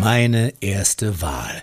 Meine 0.00 0.54
erste 0.62 1.20
Wahl. 1.20 1.62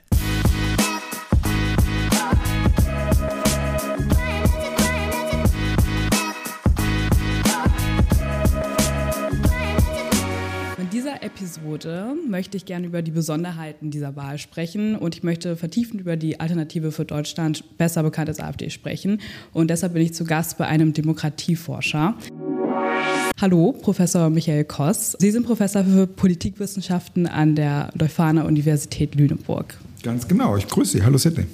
In 10.78 10.88
dieser 10.92 11.24
Episode 11.24 12.14
möchte 12.30 12.58
ich 12.58 12.66
gerne 12.66 12.86
über 12.86 13.02
die 13.02 13.10
Besonderheiten 13.10 13.90
dieser 13.90 14.16
Wahl 14.16 14.38
sprechen 14.38 14.96
und 14.96 15.16
ich 15.16 15.24
möchte 15.24 15.56
vertiefend 15.56 16.00
über 16.00 16.16
die 16.16 16.40
Alternative 16.40 16.92
für 16.92 17.06
Deutschland, 17.06 17.78
besser 17.80 18.04
bekannt 18.04 18.30
als 18.30 18.40
AfD, 18.40 18.70
sprechen. 18.70 19.20
Und 19.52 19.72
deshalb 19.72 19.94
bin 19.94 20.04
ich 20.04 20.14
zu 20.14 20.26
Gast 20.26 20.60
bei 20.60 20.68
einem 20.68 20.94
Demokratieforscher. 20.94 22.16
Hallo, 23.40 23.72
Professor 23.72 24.32
Michael 24.32 24.64
Koss. 24.64 25.16
Sie 25.20 25.30
sind 25.30 25.46
Professor 25.46 25.84
für 25.84 26.08
Politikwissenschaften 26.08 27.28
an 27.28 27.54
der 27.54 27.92
Leuphana 27.94 28.46
Universität 28.46 29.14
Lüneburg. 29.14 29.78
Ganz 30.02 30.28
genau. 30.28 30.58
Ich 30.58 30.68
grüße 30.68 30.98
Sie. 30.98 31.04
Hallo 31.04 31.20
Sidney. 31.20 31.46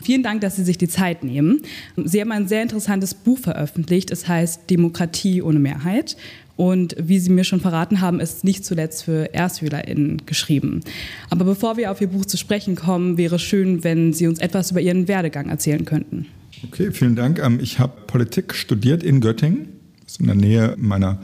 Vielen 0.00 0.22
Dank, 0.22 0.42
dass 0.42 0.54
Sie 0.54 0.62
sich 0.62 0.78
die 0.78 0.86
Zeit 0.86 1.24
nehmen. 1.24 1.62
Sie 1.96 2.20
haben 2.20 2.30
ein 2.30 2.46
sehr 2.46 2.62
interessantes 2.62 3.14
Buch 3.14 3.40
veröffentlicht. 3.40 4.12
Es 4.12 4.28
heißt 4.28 4.70
Demokratie 4.70 5.42
ohne 5.42 5.58
Mehrheit. 5.58 6.16
Und 6.54 6.94
wie 7.00 7.18
Sie 7.18 7.30
mir 7.30 7.42
schon 7.42 7.58
verraten 7.58 8.00
haben, 8.00 8.20
ist 8.20 8.44
nicht 8.44 8.64
zuletzt 8.64 9.02
für 9.02 9.34
ErstwählerInnen 9.34 10.24
geschrieben. 10.24 10.82
Aber 11.30 11.44
bevor 11.44 11.76
wir 11.76 11.90
auf 11.90 12.00
Ihr 12.00 12.06
Buch 12.06 12.26
zu 12.26 12.36
sprechen 12.36 12.76
kommen, 12.76 13.16
wäre 13.16 13.36
es 13.36 13.42
schön, 13.42 13.82
wenn 13.82 14.12
Sie 14.12 14.28
uns 14.28 14.38
etwas 14.38 14.70
über 14.70 14.80
Ihren 14.80 15.08
Werdegang 15.08 15.48
erzählen 15.48 15.84
könnten. 15.84 16.26
Okay, 16.64 16.92
vielen 16.92 17.16
Dank. 17.16 17.40
Ähm, 17.40 17.58
ich 17.60 17.80
habe 17.80 18.02
Politik 18.06 18.54
studiert 18.54 19.02
in 19.02 19.20
Göttingen 19.20 19.77
ist 20.08 20.20
in 20.20 20.26
der 20.26 20.34
Nähe 20.34 20.74
meiner 20.78 21.18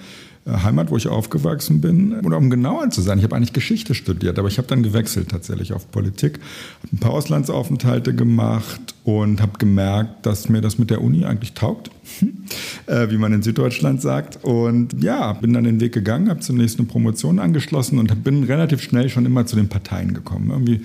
äh, 0.47 0.51
Heimat, 0.51 0.91
wo 0.91 0.97
ich 0.97 1.09
aufgewachsen 1.09 1.81
bin. 1.81 2.21
Oder 2.21 2.37
um 2.37 2.51
genauer 2.51 2.91
zu 2.91 3.01
sein, 3.01 3.19
ich 3.19 3.25
habe 3.25 3.35
eigentlich 3.35 3.55
Geschichte 3.55 3.95
studiert, 3.95 4.39
aber 4.39 4.49
ich 4.49 4.59
habe 4.59 4.69
dann 4.69 4.83
gewechselt 4.83 5.31
tatsächlich 5.31 5.73
auf 5.73 5.91
Politik, 5.91 6.39
habe 6.83 6.97
ein 6.97 6.99
paar 6.99 7.13
Auslandsaufenthalte 7.13 8.15
gemacht 8.15 8.95
und 9.05 9.41
habe 9.41 9.59
gemerkt, 9.59 10.27
dass 10.27 10.49
mir 10.49 10.61
das 10.61 10.79
mit 10.79 10.91
der 10.91 11.01
Uni 11.01 11.25
eigentlich 11.25 11.55
taugt, 11.55 11.91
äh, 12.87 13.11
wie 13.11 13.17
man 13.17 13.33
in 13.33 13.43
Süddeutschland 13.43 14.03
sagt. 14.03 14.45
Und 14.45 15.03
ja, 15.03 15.33
bin 15.33 15.55
dann 15.55 15.65
den 15.65 15.81
Weg 15.81 15.93
gegangen, 15.93 16.29
habe 16.29 16.41
zunächst 16.41 16.79
eine 16.79 16.87
Promotion 16.87 17.39
angeschlossen 17.39 17.99
und 17.99 18.23
bin 18.23 18.45
relativ 18.45 18.83
schnell 18.83 19.09
schon 19.09 19.25
immer 19.25 19.47
zu 19.47 19.57
den 19.57 19.69
Parteien 19.69 20.13
gekommen. 20.13 20.51
Irgendwie 20.51 20.85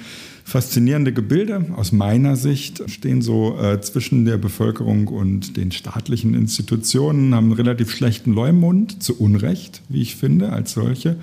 faszinierende 0.49 1.13
Gebilde 1.13 1.65
aus 1.75 1.91
meiner 1.91 2.35
Sicht, 2.35 2.83
stehen 2.89 3.21
so 3.21 3.59
äh, 3.59 3.79
zwischen 3.81 4.25
der 4.25 4.37
Bevölkerung 4.37 5.07
und 5.07 5.57
den 5.57 5.71
staatlichen 5.71 6.33
Institutionen, 6.33 7.35
haben 7.35 7.45
einen 7.45 7.53
relativ 7.53 7.91
schlechten 7.91 8.33
Leumund, 8.33 9.03
zu 9.03 9.19
Unrecht, 9.19 9.83
wie 9.89 10.01
ich 10.01 10.15
finde, 10.15 10.51
als 10.51 10.71
solche. 10.71 11.17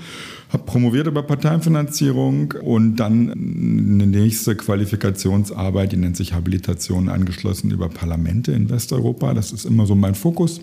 Habe 0.51 0.63
promoviert 0.63 1.09
über 1.09 1.25
Parteienfinanzierung 1.25 2.55
und 2.63 2.97
dann 2.97 3.33
eine 3.33 4.07
nächste 4.07 4.55
Qualifikationsarbeit, 4.55 5.91
die 5.91 5.97
nennt 5.97 6.17
sich 6.17 6.33
Habilitation, 6.33 7.09
angeschlossen 7.09 7.73
über 7.73 7.89
Parlamente 7.89 8.53
in 8.53 8.71
Westeuropa. 8.71 9.35
Das 9.35 9.51
ist 9.51 9.65
immer 9.65 9.87
so 9.87 9.97
mein 9.97 10.15
Fokus. 10.15 10.61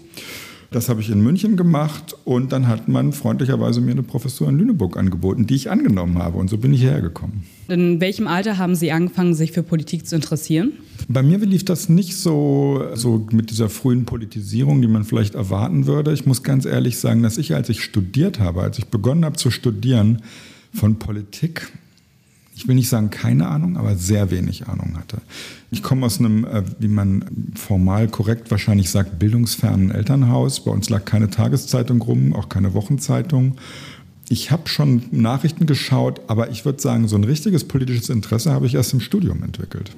Das 0.73 0.89
habe 0.89 1.01
ich 1.01 1.09
in 1.09 1.21
München 1.21 1.55
gemacht 1.55 2.15
und 2.25 2.51
dann 2.51 2.67
hat 2.67 2.87
man 2.87 3.13
freundlicherweise 3.13 3.79
mir 3.79 3.91
eine 3.91 4.01
Professur 4.01 4.49
in 4.49 4.57
Lüneburg 4.57 4.97
angeboten, 4.97 5.45
die 5.45 5.53
ich 5.55 5.69
angenommen 5.69 6.17
habe 6.17 6.39
und 6.39 6.49
so 6.49 6.57
bin 6.57 6.73
ich 6.73 6.81
hierher 6.81 7.01
gekommen. 7.01 7.43
In 7.67 8.01
welchem 8.01 8.27
Alter 8.27 8.57
haben 8.57 8.75
Sie 8.75 8.91
angefangen, 8.91 9.35
sich 9.35 9.51
für 9.51 9.61
Politik 9.61 10.07
zu 10.07 10.15
interessieren? 10.15 10.73
Bei 11.07 11.21
mir 11.21 11.37
lief 11.37 11.63
das 11.63 11.89
nicht 11.89 12.17
so, 12.17 12.83
so 12.95 13.25
mit 13.31 13.51
dieser 13.51 13.69
frühen 13.69 14.05
Politisierung, 14.05 14.81
die 14.81 14.87
man 14.87 15.03
vielleicht 15.03 15.35
erwarten 15.35 15.85
würde. 15.85 16.11
Ich 16.11 16.25
muss 16.25 16.41
ganz 16.41 16.65
ehrlich 16.65 16.97
sagen, 16.97 17.21
dass 17.21 17.37
ich, 17.37 17.53
als 17.53 17.69
ich 17.69 17.83
studiert 17.83 18.39
habe, 18.39 18.61
als 18.61 18.79
ich 18.79 18.87
begonnen 18.87 19.25
habe 19.25 19.37
zu 19.37 19.51
studieren, 19.51 20.23
von 20.73 20.97
Politik 20.97 21.71
ich 22.55 22.67
will 22.67 22.75
nicht 22.75 22.89
sagen 22.89 23.09
keine 23.09 23.47
Ahnung, 23.47 23.77
aber 23.77 23.95
sehr 23.95 24.31
wenig 24.31 24.67
Ahnung 24.67 24.97
hatte. 24.97 25.17
Ich 25.73 25.81
komme 25.81 26.05
aus 26.05 26.19
einem, 26.19 26.45
äh, 26.45 26.61
wie 26.77 26.87
man 26.87 27.25
formal 27.55 28.07
korrekt 28.07 28.51
wahrscheinlich 28.51 28.91
sagt, 28.91 29.17
bildungsfernen 29.17 29.89
Elternhaus. 29.89 30.63
Bei 30.63 30.69
uns 30.69 30.87
lag 30.91 31.03
keine 31.03 31.31
Tageszeitung 31.31 31.99
rum, 31.99 32.33
auch 32.33 32.47
keine 32.47 32.75
Wochenzeitung. 32.75 33.55
Ich 34.29 34.51
habe 34.51 34.69
schon 34.69 35.01
Nachrichten 35.09 35.65
geschaut, 35.65 36.21
aber 36.27 36.51
ich 36.51 36.63
würde 36.63 36.79
sagen, 36.79 37.07
so 37.07 37.15
ein 37.15 37.23
richtiges 37.23 37.63
politisches 37.63 38.09
Interesse 38.09 38.51
habe 38.51 38.67
ich 38.67 38.75
erst 38.75 38.93
im 38.93 38.99
Studium 38.99 39.41
entwickelt. 39.41 39.91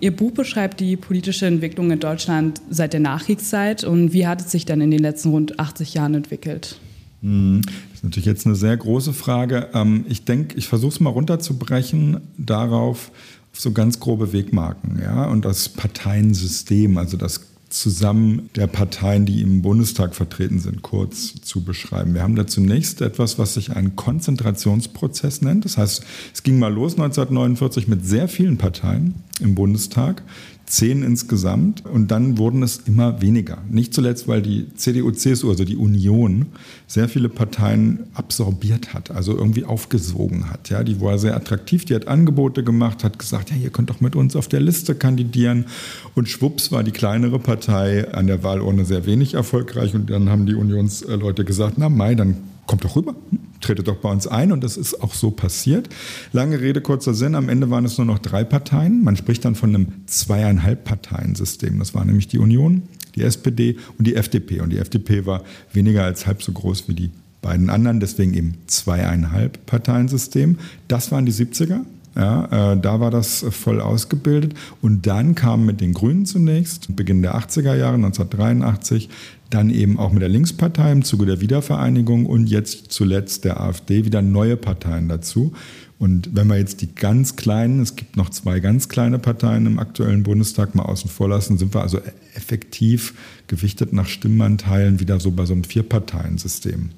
Ihr 0.00 0.14
Buch 0.14 0.32
beschreibt 0.32 0.80
die 0.80 0.96
politische 0.96 1.46
Entwicklung 1.46 1.92
in 1.92 2.00
Deutschland 2.00 2.60
seit 2.68 2.92
der 2.92 3.00
Nachkriegszeit 3.00 3.84
und 3.84 4.12
wie 4.12 4.26
hat 4.26 4.40
es 4.40 4.50
sich 4.50 4.64
dann 4.64 4.80
in 4.80 4.90
den 4.90 5.00
letzten 5.00 5.30
rund 5.30 5.60
80 5.60 5.94
Jahren 5.94 6.14
entwickelt? 6.14 6.80
Hm, 7.22 7.62
das 7.64 7.98
ist 7.98 8.04
natürlich 8.04 8.26
jetzt 8.26 8.46
eine 8.46 8.56
sehr 8.56 8.76
große 8.76 9.12
Frage. 9.12 9.68
Ähm, 9.74 10.04
ich 10.08 10.24
denke, 10.24 10.58
ich 10.58 10.66
versuche 10.66 10.92
es 10.92 11.00
mal 11.00 11.10
runterzubrechen 11.10 12.20
darauf, 12.36 13.10
auf 13.10 13.12
so 13.58 13.72
ganz 13.72 14.00
grobe 14.00 14.32
Wegmarken. 14.32 15.00
Ja? 15.00 15.26
Und 15.26 15.44
das 15.44 15.68
Parteiensystem, 15.68 16.98
also 16.98 17.16
das 17.16 17.40
Zusammen 17.68 18.48
der 18.54 18.68
Parteien, 18.68 19.26
die 19.26 19.42
im 19.42 19.60
Bundestag 19.60 20.14
vertreten 20.14 20.60
sind, 20.60 20.82
kurz 20.82 21.34
zu 21.42 21.64
beschreiben. 21.64 22.14
Wir 22.14 22.22
haben 22.22 22.36
da 22.36 22.46
zunächst 22.46 23.00
etwas, 23.00 23.40
was 23.40 23.54
sich 23.54 23.74
einen 23.74 23.96
Konzentrationsprozess 23.96 25.42
nennt. 25.42 25.64
Das 25.64 25.76
heißt, 25.76 26.04
es 26.32 26.42
ging 26.44 26.60
mal 26.60 26.72
los 26.72 26.92
1949 26.92 27.88
mit 27.88 28.06
sehr 28.06 28.28
vielen 28.28 28.56
Parteien 28.56 29.16
im 29.40 29.56
Bundestag, 29.56 30.22
zehn 30.66 31.02
insgesamt 31.02 31.84
und 31.86 32.10
dann 32.10 32.38
wurden 32.38 32.62
es 32.62 32.78
immer 32.86 33.22
weniger. 33.22 33.58
Nicht 33.70 33.94
zuletzt, 33.94 34.26
weil 34.26 34.42
die 34.42 34.66
CDU, 34.74 35.12
CSU, 35.12 35.50
also 35.50 35.64
die 35.64 35.76
Union, 35.76 36.46
sehr 36.86 37.08
viele 37.08 37.28
Parteien 37.28 38.00
absorbiert 38.14 38.92
hat, 38.92 39.10
also 39.10 39.36
irgendwie 39.36 39.64
aufgesogen 39.64 40.50
hat. 40.50 40.68
Ja, 40.68 40.82
die 40.82 41.00
war 41.00 41.18
sehr 41.18 41.36
attraktiv, 41.36 41.84
die 41.84 41.94
hat 41.94 42.08
Angebote 42.08 42.64
gemacht, 42.64 43.04
hat 43.04 43.18
gesagt, 43.18 43.50
ja, 43.50 43.56
ihr 43.56 43.70
könnt 43.70 43.90
doch 43.90 44.00
mit 44.00 44.16
uns 44.16 44.34
auf 44.34 44.48
der 44.48 44.60
Liste 44.60 44.94
kandidieren 44.94 45.66
und 46.14 46.28
schwupps 46.28 46.72
war 46.72 46.82
die 46.82 46.92
kleinere 46.92 47.38
Partei 47.38 48.12
an 48.12 48.26
der 48.26 48.42
Wahlurne 48.42 48.84
sehr 48.84 49.06
wenig 49.06 49.34
erfolgreich 49.34 49.94
und 49.94 50.10
dann 50.10 50.28
haben 50.28 50.46
die 50.46 50.54
Unionsleute 50.54 51.44
gesagt, 51.44 51.74
na 51.78 51.88
Mai, 51.88 52.14
dann 52.16 52.36
kommt 52.66 52.84
doch 52.84 52.96
rüber, 52.96 53.14
tretet 53.60 53.88
doch 53.88 53.96
bei 53.96 54.10
uns 54.10 54.26
ein 54.26 54.52
und 54.52 54.62
das 54.62 54.76
ist 54.76 55.02
auch 55.02 55.14
so 55.14 55.30
passiert. 55.30 55.88
Lange 56.32 56.60
Rede, 56.60 56.80
kurzer 56.80 57.14
Sinn, 57.14 57.34
am 57.34 57.48
Ende 57.48 57.70
waren 57.70 57.84
es 57.84 57.98
nur 57.98 58.06
noch 58.06 58.18
drei 58.18 58.44
Parteien. 58.44 59.02
Man 59.04 59.16
spricht 59.16 59.44
dann 59.44 59.54
von 59.54 59.74
einem 59.74 59.92
zweieinhalb 60.06 60.84
Parteien-System. 60.84 61.78
Das 61.78 61.94
war 61.94 62.04
nämlich 62.04 62.28
die 62.28 62.38
Union, 62.38 62.82
die 63.14 63.22
SPD 63.22 63.76
und 63.98 64.06
die 64.06 64.16
FDP. 64.16 64.60
Und 64.60 64.70
die 64.70 64.78
FDP 64.78 65.26
war 65.26 65.44
weniger 65.72 66.04
als 66.04 66.26
halb 66.26 66.42
so 66.42 66.52
groß 66.52 66.88
wie 66.88 66.94
die 66.94 67.10
beiden 67.42 67.70
anderen, 67.70 68.00
deswegen 68.00 68.34
eben 68.34 68.54
zweieinhalb 68.66 69.64
Parteiensystem. 69.66 70.58
Das 70.88 71.12
waren 71.12 71.26
die 71.26 71.32
70er. 71.32 71.80
Ja, 72.16 72.72
äh, 72.72 72.80
da 72.80 72.98
war 72.98 73.10
das 73.10 73.44
voll 73.50 73.80
ausgebildet. 73.80 74.54
Und 74.80 75.06
dann 75.06 75.34
kam 75.34 75.66
mit 75.66 75.82
den 75.82 75.92
Grünen 75.92 76.24
zunächst, 76.24 76.96
Beginn 76.96 77.20
der 77.20 77.36
80er 77.36 77.74
Jahre, 77.74 77.96
1983, 77.96 79.10
dann 79.50 79.70
eben 79.70 79.98
auch 79.98 80.12
mit 80.12 80.22
der 80.22 80.28
Linkspartei 80.30 80.90
im 80.90 81.04
Zuge 81.04 81.26
der 81.26 81.40
Wiedervereinigung 81.40 82.26
und 82.26 82.46
jetzt 82.46 82.90
zuletzt 82.90 83.44
der 83.44 83.60
AfD 83.60 84.04
wieder 84.04 84.22
neue 84.22 84.56
Parteien 84.56 85.08
dazu. 85.08 85.52
Und 85.98 86.30
wenn 86.34 86.46
wir 86.48 86.58
jetzt 86.58 86.82
die 86.82 86.94
ganz 86.94 87.36
kleinen, 87.36 87.80
es 87.80 87.96
gibt 87.96 88.16
noch 88.16 88.30
zwei 88.30 88.60
ganz 88.60 88.88
kleine 88.88 89.18
Parteien 89.18 89.66
im 89.66 89.78
aktuellen 89.78 90.24
Bundestag 90.24 90.74
mal 90.74 90.84
außen 90.84 91.08
vor 91.08 91.28
lassen, 91.28 91.58
sind 91.58 91.74
wir 91.74 91.82
also 91.82 92.00
effektiv 92.34 93.14
gewichtet 93.46 93.92
nach 93.92 94.06
Stimmenanteilen 94.06 95.00
wieder 95.00 95.20
so 95.20 95.30
bei 95.30 95.46
so 95.46 95.54
einem 95.54 95.64
Vierparteiensystem 95.64 96.90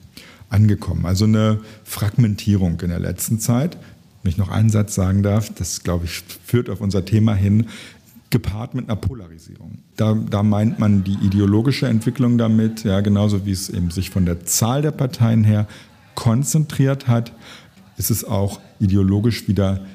angekommen. 0.48 1.06
Also 1.06 1.26
eine 1.26 1.60
Fragmentierung 1.84 2.80
in 2.80 2.88
der 2.88 3.00
letzten 3.00 3.38
Zeit. 3.38 3.76
Wenn 4.28 4.32
ich 4.32 4.36
noch 4.36 4.50
einen 4.50 4.68
Satz 4.68 4.94
sagen 4.94 5.22
darf, 5.22 5.48
das 5.54 5.82
glaube 5.84 6.04
ich 6.04 6.22
führt 6.44 6.68
auf 6.68 6.82
unser 6.82 7.02
Thema 7.06 7.34
hin 7.34 7.68
gepaart 8.28 8.74
mit 8.74 8.86
einer 8.86 8.96
Polarisierung. 8.96 9.78
Da, 9.96 10.12
da, 10.12 10.42
meint 10.42 10.78
man 10.78 11.02
die 11.02 11.14
ideologische 11.14 11.88
Entwicklung 11.88 12.36
damit, 12.36 12.84
ja, 12.84 13.00
genauso 13.00 13.46
wie 13.46 13.52
es 13.52 13.70
eben 13.70 13.90
sich 13.90 14.10
von 14.10 14.26
der 14.26 14.44
Zahl 14.44 14.82
der 14.82 14.90
Parteien 14.90 15.44
her 15.44 15.66
konzentriert 16.14 17.08
hat, 17.08 17.32
ist 17.96 18.10
es 18.10 18.22
auch 18.22 18.60
ideologisch 18.80 19.48
wieder 19.48 19.86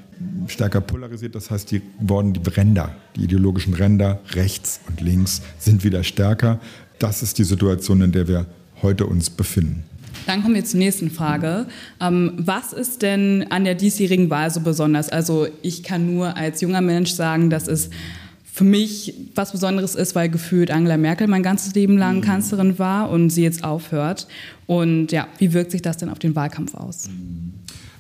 stärker 0.48 0.82
polarisiert. 0.82 1.36
Das 1.36 1.52
heißt, 1.52 1.70
die 1.70 1.84
wurden 2.00 2.34
die 2.34 2.42
Ränder, 2.50 2.96
die 3.16 3.26
ideologischen 3.26 3.76
Ränder 3.76 4.20
rechts 4.32 4.80
und 4.90 5.00
links 5.00 5.44
sind 5.60 5.84
wieder 5.84 6.04
stärker. 6.04 6.60
Das 6.98 7.22
ist 7.22 7.38
die 7.38 7.44
Situation, 7.44 8.02
in 8.02 8.12
der 8.12 8.28
wir 8.28 8.48
heute 8.82 9.06
uns 9.06 9.30
befinden. 9.30 9.84
Dann 10.26 10.42
kommen 10.42 10.56
wir 10.56 10.66
zur 10.66 10.80
nächsten 10.80 11.12
Frage. 11.12 11.68
Ähm, 12.00 12.34
was 12.38 12.74
ist 12.74 13.02
denn 13.02 13.46
an 13.50 13.64
der 13.64 13.76
diesjährigen 13.76 14.30
Wahl 14.30 14.52
so 14.52 14.62
besonders? 14.62 15.10
Also 15.10 15.48
ich 15.62 15.84
kann 15.84 16.14
nur 16.14 16.38
als 16.38 16.62
junger 16.62 16.82
Mensch 16.82 17.12
sagen, 17.12 17.50
dass 17.50 17.68
es 17.68 17.90
für 18.54 18.64
mich 18.64 19.16
was 19.34 19.52
Besonderes 19.52 19.96
ist, 19.96 20.14
weil 20.14 20.30
gefühlt 20.30 20.70
Angela 20.70 20.98
Merkel 20.98 21.28
mein 21.28 21.42
ganzes 21.42 21.74
Leben 21.74 21.98
lang 21.98 22.18
mhm. 22.18 22.22
Kanzlerin 22.22 22.78
war 22.78 23.10
und 23.10 23.32
sie 23.32 23.42
jetzt 23.42 23.64
aufhört. 23.64 24.28
Und 24.68 25.12
ja, 25.12 25.28
wie 25.40 25.54
wirkt 25.54 25.72
sich 25.72 25.82
das 25.82 25.98
denn 25.98 26.10
auf 26.10 26.20
den 26.20 26.36
Wahlkampf 26.36 26.76
aus? 26.76 27.10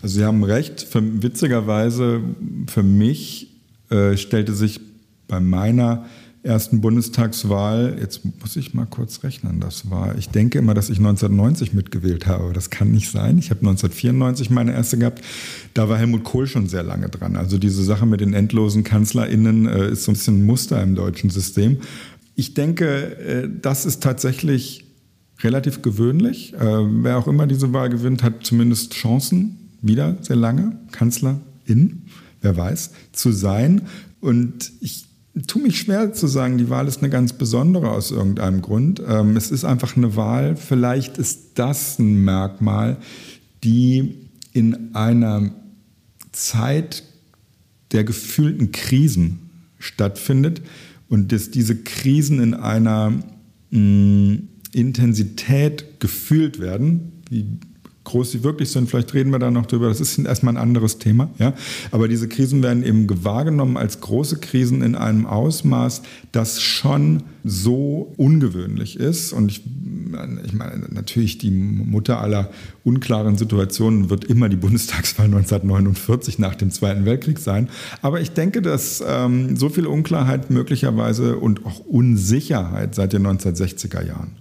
Also 0.04 0.20
Sie 0.20 0.26
haben 0.26 0.44
recht. 0.44 0.82
Für, 0.82 1.02
witzigerweise 1.24 2.22
für 2.68 2.84
mich 2.84 3.48
äh, 3.90 4.16
stellte 4.16 4.54
sich 4.54 4.80
bei 5.28 5.40
meiner 5.40 6.06
ersten 6.44 6.82
Bundestagswahl, 6.82 7.98
jetzt 8.00 8.22
muss 8.42 8.56
ich 8.58 8.74
mal 8.74 8.86
kurz 8.86 9.24
rechnen, 9.24 9.62
das 9.62 9.90
war, 9.90 10.18
ich 10.18 10.30
denke 10.30 10.60
immer, 10.60 10.74
dass 10.74 10.90
ich 10.90 10.98
1990 10.98 11.74
mitgewählt 11.74 12.28
habe, 12.28 12.44
aber 12.44 12.54
das 12.54 12.70
kann 12.70 12.92
nicht 12.92 13.10
sein. 13.10 13.38
Ich 13.38 13.50
habe 13.50 13.62
1994 13.62 14.50
meine 14.50 14.74
erste 14.74 14.98
gehabt, 14.98 15.24
da 15.74 15.88
war 15.88 15.98
Helmut 15.98 16.26
Kohl 16.26 16.46
schon 16.46 16.68
sehr 16.68 16.84
lange 16.84 17.08
dran. 17.08 17.38
Also 17.38 17.58
diese 17.58 17.84
Sache 17.84 18.06
mit 18.06 18.20
den 18.20 18.34
endlosen 18.34 18.84
KanzlerInnen 18.84 19.68
äh, 19.68 19.92
ist 19.92 20.04
so 20.04 20.12
ein 20.12 20.16
bisschen 20.16 20.40
ein 20.40 20.46
Muster 20.46 20.84
im 20.84 20.96
deutschen 20.96 21.30
System. 21.30 21.78
Ich 22.36 22.54
denke, 22.54 23.18
äh, 23.18 23.50
das 23.62 23.86
ist 23.86 24.04
tatsächlich 24.04 24.86
relativ 25.42 25.82
gewöhnlich. 25.82 26.54
Äh, 26.56 26.60
wer 26.60 27.18
auch 27.18 27.28
immer 27.28 27.48
diese 27.48 27.72
Wahl 27.72 27.90
gewinnt, 27.90 28.22
hat 28.22 28.46
zumindest 28.46 28.94
Chancen, 28.94 29.70
wieder 29.82 30.18
sehr 30.22 30.38
lange 30.38 30.78
Kanzlerin, 30.92 32.04
wer 32.42 32.58
weiß, 32.58 32.92
zu 33.14 33.32
sein. 33.32 33.84
Und 34.20 34.72
ich 34.82 35.06
tue 35.42 35.62
mich 35.62 35.80
schwer 35.80 36.14
zu 36.14 36.28
sagen, 36.28 36.58
die 36.58 36.70
Wahl 36.70 36.88
ist 36.88 37.00
eine 37.00 37.10
ganz 37.10 37.34
besondere 37.34 37.90
aus 37.90 38.12
irgendeinem 38.12 38.62
Grund. 38.62 39.02
Ähm, 39.08 39.36
es 39.36 39.52
ist 39.52 39.66
einfach 39.66 39.98
eine 39.98 40.16
Wahl. 40.16 40.56
Vielleicht 40.56 41.18
ist 41.18 41.52
das 41.56 41.98
ein 41.98 42.24
Merkmal, 42.24 42.98
die 43.64 44.16
in 44.52 44.94
einer 44.94 45.52
Zeit 46.32 47.04
der 47.92 48.04
gefühlten 48.04 48.72
Krisen 48.72 49.50
stattfindet 49.80 50.62
und 51.10 51.32
dass 51.32 51.52
diese 51.52 51.76
Krisen 51.78 52.40
in 52.40 52.54
einer 52.54 53.12
mh, 53.72 53.80
mm, 53.80 54.50
Intensität 54.72 56.00
gefühlt 56.00 56.60
werden, 56.60 57.24
wie 57.30 57.46
groß 58.04 58.32
sie 58.32 58.44
wirklich 58.44 58.72
sind, 58.72 58.90
vielleicht 58.90 59.14
reden 59.14 59.32
wir 59.32 59.40
da 59.40 59.50
noch 59.50 59.66
drüber, 59.66 59.88
das 59.88 60.02
ist 60.02 60.18
erstmal 60.18 60.56
ein 60.56 60.62
anderes 60.62 60.98
Thema. 60.98 61.30
Ja? 61.40 61.54
Aber 61.92 62.08
diese 62.08 62.28
Krisen 62.28 62.62
werden 62.62 62.84
eben 62.84 63.08
wahrgenommen 63.24 63.78
als 63.78 64.02
große 64.02 64.38
Krisen 64.38 64.82
in 64.82 64.96
einem 64.96 65.26
Ausmaß, 65.26 66.02
das 66.32 66.62
schon 66.62 67.24
so 67.44 68.14
ungewöhnlich 68.18 69.00
ist. 69.00 69.34
Und 69.34 69.52
ich, 69.52 69.64
ich 70.46 70.54
meine, 70.54 70.88
natürlich 70.90 71.38
die 71.38 71.52
Mutter 71.52 72.20
aller 72.20 72.52
unklaren 72.84 73.38
Situationen 73.38 74.10
wird 74.10 74.26
immer 74.26 74.50
die 74.50 74.58
Bundestagswahl 74.58 75.26
1949 75.34 76.40
nach 76.40 76.56
dem 76.56 76.72
Zweiten 76.72 77.06
Weltkrieg 77.06 77.40
sein. 77.40 77.70
Aber 78.02 78.22
ich 78.22 78.32
denke, 78.32 78.62
dass 78.62 79.04
ähm, 79.06 79.56
so 79.56 79.70
viel 79.70 79.88
Unklarheit 79.88 80.50
möglicherweise 80.50 81.38
und 81.38 81.66
auch 81.66 81.80
Unsicherheit 81.80 82.96
seit 82.96 83.14
den 83.14 83.26
1960er 83.26 84.06
Jahren 84.06 84.32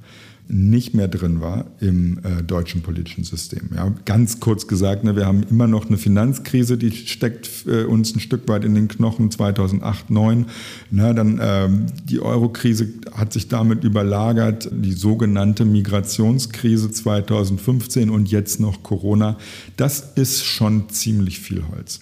nicht 0.52 0.94
mehr 0.94 1.08
drin 1.08 1.40
war 1.40 1.64
im 1.80 2.18
äh, 2.18 2.42
deutschen 2.42 2.82
politischen 2.82 3.24
System. 3.24 3.70
Ja, 3.74 3.92
ganz 4.04 4.38
kurz 4.38 4.66
gesagt, 4.66 5.02
ne, 5.02 5.16
wir 5.16 5.26
haben 5.26 5.42
immer 5.50 5.66
noch 5.66 5.86
eine 5.86 5.96
Finanzkrise, 5.96 6.76
die 6.76 6.92
steckt 6.92 7.66
äh, 7.66 7.84
uns 7.84 8.14
ein 8.14 8.20
Stück 8.20 8.46
weit 8.48 8.64
in 8.64 8.74
den 8.74 8.88
Knochen 8.88 9.30
2008, 9.30 10.02
2009. 10.08 10.46
Ne, 10.90 11.14
dann 11.14 11.40
ähm, 11.42 11.86
die 12.04 12.20
Eurokrise 12.20 12.88
hat 13.12 13.32
sich 13.32 13.48
damit 13.48 13.84
überlagert, 13.84 14.68
die 14.70 14.92
sogenannte 14.92 15.64
Migrationskrise 15.64 16.90
2015 16.90 18.10
und 18.10 18.30
jetzt 18.30 18.60
noch 18.60 18.82
Corona. 18.82 19.38
Das 19.76 20.12
ist 20.14 20.44
schon 20.44 20.88
ziemlich 20.90 21.40
viel 21.40 21.62
Holz. 21.70 22.00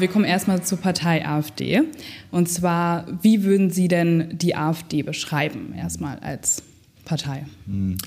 Wir 0.00 0.08
kommen 0.08 0.24
erstmal 0.24 0.62
zur 0.62 0.78
Partei 0.78 1.26
AfD. 1.26 1.82
Und 2.30 2.48
zwar, 2.48 3.06
wie 3.22 3.44
würden 3.44 3.70
Sie 3.70 3.88
denn 3.88 4.38
die 4.38 4.56
AfD 4.56 5.02
beschreiben, 5.02 5.74
erstmal 5.76 6.18
als 6.20 6.62
Partei? 7.04 7.46
Hm. 7.66 7.98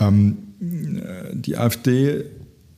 Ähm, 0.00 0.38
die 1.32 1.56
AfD 1.56 2.24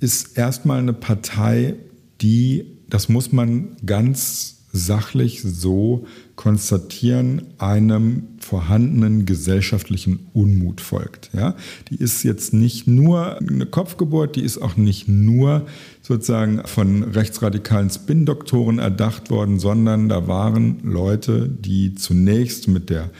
ist 0.01 0.37
erstmal 0.37 0.79
eine 0.79 0.93
Partei, 0.93 1.75
die, 2.21 2.67
das 2.89 3.09
muss 3.09 3.33
man 3.33 3.77
ganz 3.85 4.57
sachlich 4.73 5.43
so 5.43 6.07
konstatieren, 6.35 7.43
einem 7.59 8.34
vorhandenen 8.55 9.27
gesellschaftlichen 9.27 10.29
Unmut 10.33 10.81
folgt. 10.81 11.31
Ja? 11.33 11.57
Die 11.91 11.97
ist 11.97 12.23
jetzt 12.23 12.55
nicht 12.55 12.87
nur 12.87 13.39
eine 13.39 13.67
Kopfgeburt, 13.67 14.37
die 14.37 14.43
ist 14.43 14.59
auch 14.59 14.77
nicht 14.77 15.09
nur 15.09 15.67
sozusagen 16.03 16.63
von 16.65 17.03
rechtsradikalen 17.03 17.91
Spin-Doktoren 17.91 18.79
erdacht 18.79 19.29
worden, 19.29 19.59
sondern 19.59 20.09
da 20.09 20.29
waren 20.29 20.79
Leute, 20.85 21.49
die 21.49 21.97
zunächst 21.97 22.69
mit 22.69 22.91
der 22.91 23.11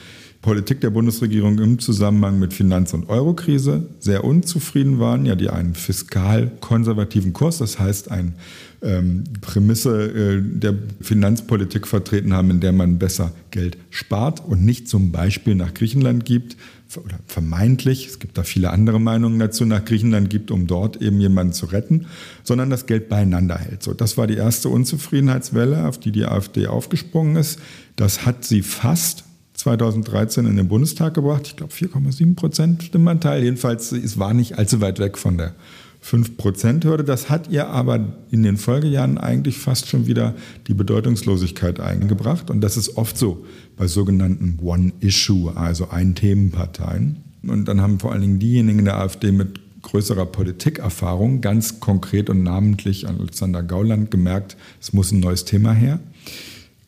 Politik 0.45 0.79
der 0.79 0.91
Bundesregierung 0.91 1.57
im 1.57 1.79
Zusammenhang 1.79 2.37
mit 2.37 2.53
Finanz- 2.53 2.93
und 2.93 3.09
Eurokrise 3.09 3.87
sehr 3.99 4.23
unzufrieden 4.23 4.99
waren, 4.99 5.25
ja, 5.25 5.33
die 5.33 5.49
einen 5.49 5.73
fiskal 5.73 6.51
konservativen 6.61 7.33
Kurs, 7.33 7.57
das 7.57 7.79
heißt 7.79 8.11
ein 8.11 8.35
ähm, 8.83 9.23
Prämisse 9.41 10.05
äh, 10.05 10.41
der 10.43 10.75
Finanzpolitik 11.01 11.87
vertreten 11.87 12.31
haben, 12.31 12.51
in 12.51 12.59
der 12.59 12.73
man 12.73 12.99
besser 12.99 13.31
Geld 13.49 13.79
spart 13.89 14.45
und 14.45 14.63
nicht 14.63 14.87
zum 14.87 15.11
Beispiel 15.11 15.55
nach 15.55 15.73
Griechenland 15.73 16.25
gibt 16.25 16.57
oder 16.95 17.17
vermeintlich, 17.25 18.05
es 18.05 18.19
gibt 18.19 18.37
da 18.37 18.43
viele 18.43 18.69
andere 18.69 18.99
Meinungen 18.99 19.39
dazu, 19.39 19.65
nach 19.65 19.83
Griechenland 19.83 20.29
gibt, 20.29 20.51
um 20.51 20.67
dort 20.67 21.01
eben 21.01 21.19
jemanden 21.19 21.53
zu 21.53 21.65
retten, 21.65 22.05
sondern 22.43 22.69
das 22.69 22.85
Geld 22.85 23.09
beieinander 23.09 23.57
hält. 23.57 23.81
So, 23.81 23.95
das 23.95 24.15
war 24.15 24.27
die 24.27 24.35
erste 24.35 24.69
Unzufriedenheitswelle, 24.69 25.87
auf 25.87 25.99
die 25.99 26.11
die 26.11 26.25
AfD 26.25 26.67
aufgesprungen 26.67 27.35
ist. 27.35 27.57
Das 27.95 28.27
hat 28.27 28.45
sie 28.45 28.61
fast 28.61 29.23
2013 29.65 30.45
in 30.45 30.57
den 30.57 30.67
Bundestag 30.67 31.15
gebracht. 31.15 31.47
Ich 31.47 31.55
glaube 31.55 31.73
4,7 31.73 32.35
Prozent 32.35 32.83
Stimmanteil. 32.83 33.43
Jedenfalls, 33.43 33.91
es 33.91 34.19
war 34.19 34.35
nicht 34.35 34.59
allzu 34.59 34.79
weit 34.79 34.99
weg 34.99 35.17
von 35.17 35.39
der 35.39 35.55
5%-Hürde. 36.03 37.03
Das 37.03 37.31
hat 37.31 37.49
ihr 37.49 37.67
aber 37.69 38.13
in 38.29 38.43
den 38.43 38.57
Folgejahren 38.57 39.17
eigentlich 39.17 39.57
fast 39.57 39.87
schon 39.87 40.05
wieder 40.05 40.35
die 40.67 40.75
Bedeutungslosigkeit 40.75 41.79
eingebracht. 41.79 42.51
Und 42.51 42.61
das 42.61 42.77
ist 42.77 42.95
oft 42.95 43.17
so 43.17 43.43
bei 43.75 43.87
sogenannten 43.87 44.59
One-Issue, 44.61 45.57
also 45.57 45.89
Ein-Themen-Parteien. 45.89 47.23
Und 47.41 47.67
dann 47.67 47.81
haben 47.81 47.99
vor 47.99 48.11
allen 48.11 48.21
Dingen 48.21 48.37
diejenigen 48.37 48.85
der 48.85 48.99
AfD 48.99 49.31
mit 49.31 49.59
größerer 49.81 50.27
Politikerfahrung 50.27 51.41
ganz 51.41 51.79
konkret 51.79 52.29
und 52.29 52.43
namentlich 52.43 53.07
Alexander 53.07 53.63
Gauland 53.63 54.11
gemerkt, 54.11 54.57
es 54.79 54.93
muss 54.93 55.11
ein 55.11 55.21
neues 55.21 55.43
Thema 55.43 55.73
her. 55.73 55.99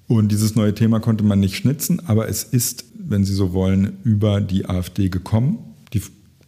Und 0.07 0.31
dieses 0.31 0.55
neue 0.55 0.73
Thema 0.73 0.99
konnte 0.99 1.23
man 1.23 1.39
nicht 1.39 1.55
schnitzen, 1.55 2.01
aber 2.07 2.29
es 2.29 2.43
ist, 2.43 2.85
wenn 2.97 3.25
Sie 3.25 3.33
so 3.33 3.53
wollen, 3.53 3.97
über 4.03 4.41
die 4.41 4.67
AfD 4.67 5.09
gekommen, 5.09 5.59
die 5.93 6.01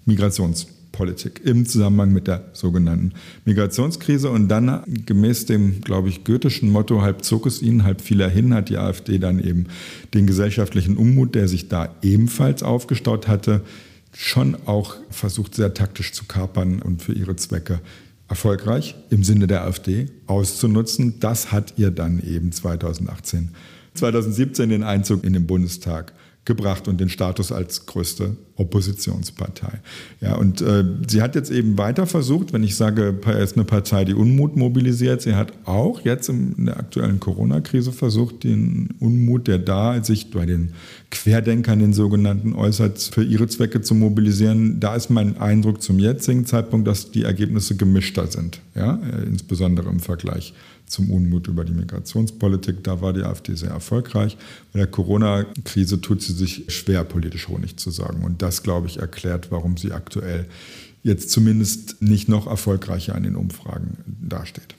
Migrationspolitik. 0.06 0.79
Politik 1.00 1.39
im 1.45 1.65
Zusammenhang 1.65 2.11
mit 2.11 2.27
der 2.27 2.50
sogenannten 2.51 3.13
Migrationskrise. 3.45 4.29
Und 4.29 4.50
dann 4.50 4.83
gemäß 5.06 5.45
dem, 5.45 5.79
glaube 5.79 6.09
ich, 6.09 6.25
goethischen 6.25 6.69
Motto, 6.69 7.01
halb 7.01 7.23
zog 7.23 7.45
es 7.45 7.61
ihnen, 7.61 7.85
halb 7.85 8.01
fiel 8.01 8.19
er 8.19 8.30
hin, 8.30 8.54
hat 8.54 8.68
die 8.68 8.78
AfD 8.78 9.18
dann 9.18 9.39
eben 9.39 9.68
den 10.13 10.28
gesellschaftlichen 10.28 10.97
Unmut, 10.97 11.35
der 11.35 11.47
sich 11.47 11.69
da 11.69 11.95
ebenfalls 12.01 12.63
aufgestaut 12.63 13.30
hatte, 13.30 13.61
schon 14.13 14.57
auch 14.66 14.97
versucht, 15.09 15.56
sehr 15.56 15.73
taktisch 15.73 16.11
zu 16.11 16.25
kapern 16.25 16.81
und 16.81 17.01
für 17.01 17.13
ihre 17.13 17.37
Zwecke 17.37 17.80
erfolgreich 18.30 18.95
im 19.09 19.24
Sinne 19.24 19.48
der 19.48 19.64
AfD 19.64 20.07
auszunutzen. 20.28 21.19
Das 21.19 21.52
hat 21.52 21.74
ihr 21.78 21.92
dann 21.92 22.21
eben 22.21 22.52
2018, 22.52 23.50
2017 23.95 24.69
den 24.69 24.83
Einzug 24.83 25.24
in 25.24 25.33
den 25.33 25.48
Bundestag 25.48 26.14
gebracht 26.49 26.87
und 26.87 26.99
den 26.99 27.09
Status 27.09 27.51
als 27.51 27.85
größte 27.85 28.35
Oppositionspartei. 28.56 29.79
Ja, 30.19 30.35
und 30.35 30.61
äh, 30.61 30.83
sie 31.07 31.21
hat 31.21 31.35
jetzt 31.35 31.51
eben 31.51 31.77
weiter 31.77 32.07
versucht, 32.07 32.53
wenn 32.53 32.63
ich 32.63 32.75
sage, 32.75 33.18
er 33.23 33.39
ist 33.39 33.56
eine 33.56 33.65
Partei, 33.65 34.03
die 34.03 34.15
Unmut 34.15 34.57
mobilisiert, 34.57 35.21
sie 35.21 35.35
hat 35.35 35.53
auch 35.65 36.01
jetzt 36.01 36.27
in 36.27 36.65
der 36.65 36.77
aktuellen 36.77 37.19
Corona-Krise 37.19 37.91
versucht, 37.91 38.44
den 38.44 38.89
Unmut, 38.99 39.47
der 39.47 39.59
da 39.59 40.03
sich 40.03 40.31
bei 40.31 40.47
den 40.47 40.73
Querdenkern, 41.11 41.79
den 41.79 41.94
sogenannten, 41.94 42.53
äußert, 42.53 42.99
für 42.99 43.23
ihre 43.23 43.47
Zwecke 43.47 43.81
zu 43.81 43.94
mobilisieren. 43.94 44.79
Da 44.79 44.95
ist 44.95 45.09
mein 45.09 45.37
Eindruck 45.37 45.83
zum 45.83 45.99
jetzigen 45.99 46.47
Zeitpunkt, 46.47 46.87
dass 46.87 47.11
die 47.11 47.23
Ergebnisse 47.23 47.75
gemischter 47.75 48.25
sind, 48.25 48.59
ja, 48.73 48.95
äh, 48.95 49.27
insbesondere 49.27 49.87
im 49.89 49.99
Vergleich 49.99 50.56
zum 50.89 51.11
Unmut 51.11 51.47
über 51.47 51.63
die 51.63 51.73
Migrationspolitik. 51.73 52.83
Da 52.83 53.01
war 53.01 53.13
die 53.13 53.21
AfD 53.21 53.55
sehr 53.55 53.69
erfolgreich. 53.69 54.37
Bei 54.73 54.79
der 54.79 54.87
Corona-Krise 54.87 56.01
tut 56.01 56.21
sie 56.21 56.33
sich 56.33 56.65
schwer, 56.67 57.03
politisch 57.03 57.47
Honig 57.47 57.77
zu 57.77 57.91
sagen. 57.91 58.23
Und 58.23 58.41
das, 58.41 58.63
glaube 58.63 58.87
ich, 58.87 58.99
erklärt, 58.99 59.51
warum 59.51 59.77
sie 59.77 59.91
aktuell 59.91 60.47
jetzt 61.03 61.31
zumindest 61.31 62.01
nicht 62.01 62.27
noch 62.27 62.47
erfolgreicher 62.47 63.15
an 63.15 63.23
den 63.23 63.35
Umfragen 63.35 63.97
dasteht. 64.21 64.75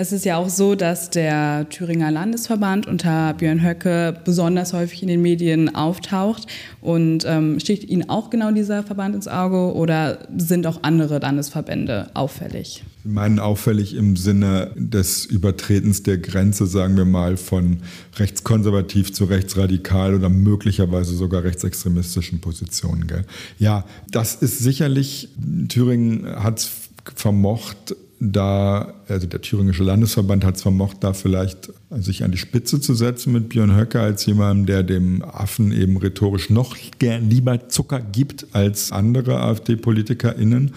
Es 0.00 0.12
ist 0.12 0.24
ja 0.24 0.36
auch 0.36 0.48
so, 0.48 0.76
dass 0.76 1.10
der 1.10 1.68
Thüringer 1.70 2.12
Landesverband 2.12 2.86
unter 2.86 3.34
Björn 3.34 3.60
Höcke 3.60 4.20
besonders 4.24 4.72
häufig 4.72 5.02
in 5.02 5.08
den 5.08 5.20
Medien 5.20 5.74
auftaucht. 5.74 6.46
Und 6.80 7.24
ähm, 7.26 7.58
sticht 7.58 7.82
Ihnen 7.82 8.08
auch 8.08 8.30
genau 8.30 8.52
dieser 8.52 8.84
Verband 8.84 9.16
ins 9.16 9.26
Auge 9.26 9.74
oder 9.74 10.20
sind 10.36 10.68
auch 10.68 10.84
andere 10.84 11.18
Landesverbände 11.18 12.10
auffällig? 12.14 12.84
Meinen 13.08 13.38
auffällig 13.38 13.94
im 13.94 14.16
Sinne 14.16 14.70
des 14.76 15.24
Übertretens 15.24 16.02
der 16.02 16.18
Grenze, 16.18 16.66
sagen 16.66 16.96
wir 16.96 17.04
mal, 17.04 17.36
von 17.36 17.78
rechtskonservativ 18.16 19.12
zu 19.12 19.24
rechtsradikal 19.24 20.14
oder 20.14 20.28
möglicherweise 20.28 21.16
sogar 21.16 21.42
rechtsextremistischen 21.42 22.40
Positionen. 22.40 23.06
Gell? 23.06 23.24
Ja, 23.58 23.84
das 24.10 24.34
ist 24.34 24.58
sicherlich, 24.58 25.30
Thüringen 25.68 26.26
hat 26.26 26.58
es 26.58 26.70
vermocht, 27.14 27.96
da, 28.20 28.94
also 29.06 29.26
der 29.26 29.40
Thüringische 29.40 29.84
Landesverband 29.84 30.44
hat 30.44 30.56
es 30.56 30.62
vermocht, 30.62 30.98
da 31.04 31.12
vielleicht 31.12 31.72
sich 31.90 32.24
an 32.24 32.32
die 32.32 32.38
Spitze 32.38 32.80
zu 32.80 32.94
setzen 32.94 33.32
mit 33.32 33.48
Björn 33.48 33.76
Höcke 33.76 34.00
als 34.00 34.26
jemandem, 34.26 34.66
der 34.66 34.82
dem 34.82 35.22
Affen 35.22 35.72
eben 35.72 35.96
rhetorisch 35.96 36.50
noch 36.50 36.76
gern 36.98 37.30
lieber 37.30 37.68
Zucker 37.68 38.00
gibt 38.00 38.46
als 38.52 38.90
andere 38.90 39.40
AfD-PolitikerInnen. 39.40 40.72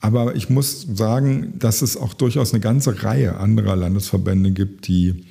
Aber 0.00 0.36
ich 0.36 0.50
muss 0.50 0.86
sagen, 0.94 1.54
dass 1.58 1.82
es 1.82 1.96
auch 1.96 2.14
durchaus 2.14 2.52
eine 2.52 2.60
ganze 2.60 3.02
Reihe 3.02 3.36
anderer 3.38 3.76
Landesverbände 3.76 4.52
gibt, 4.52 4.88
die 4.88 5.24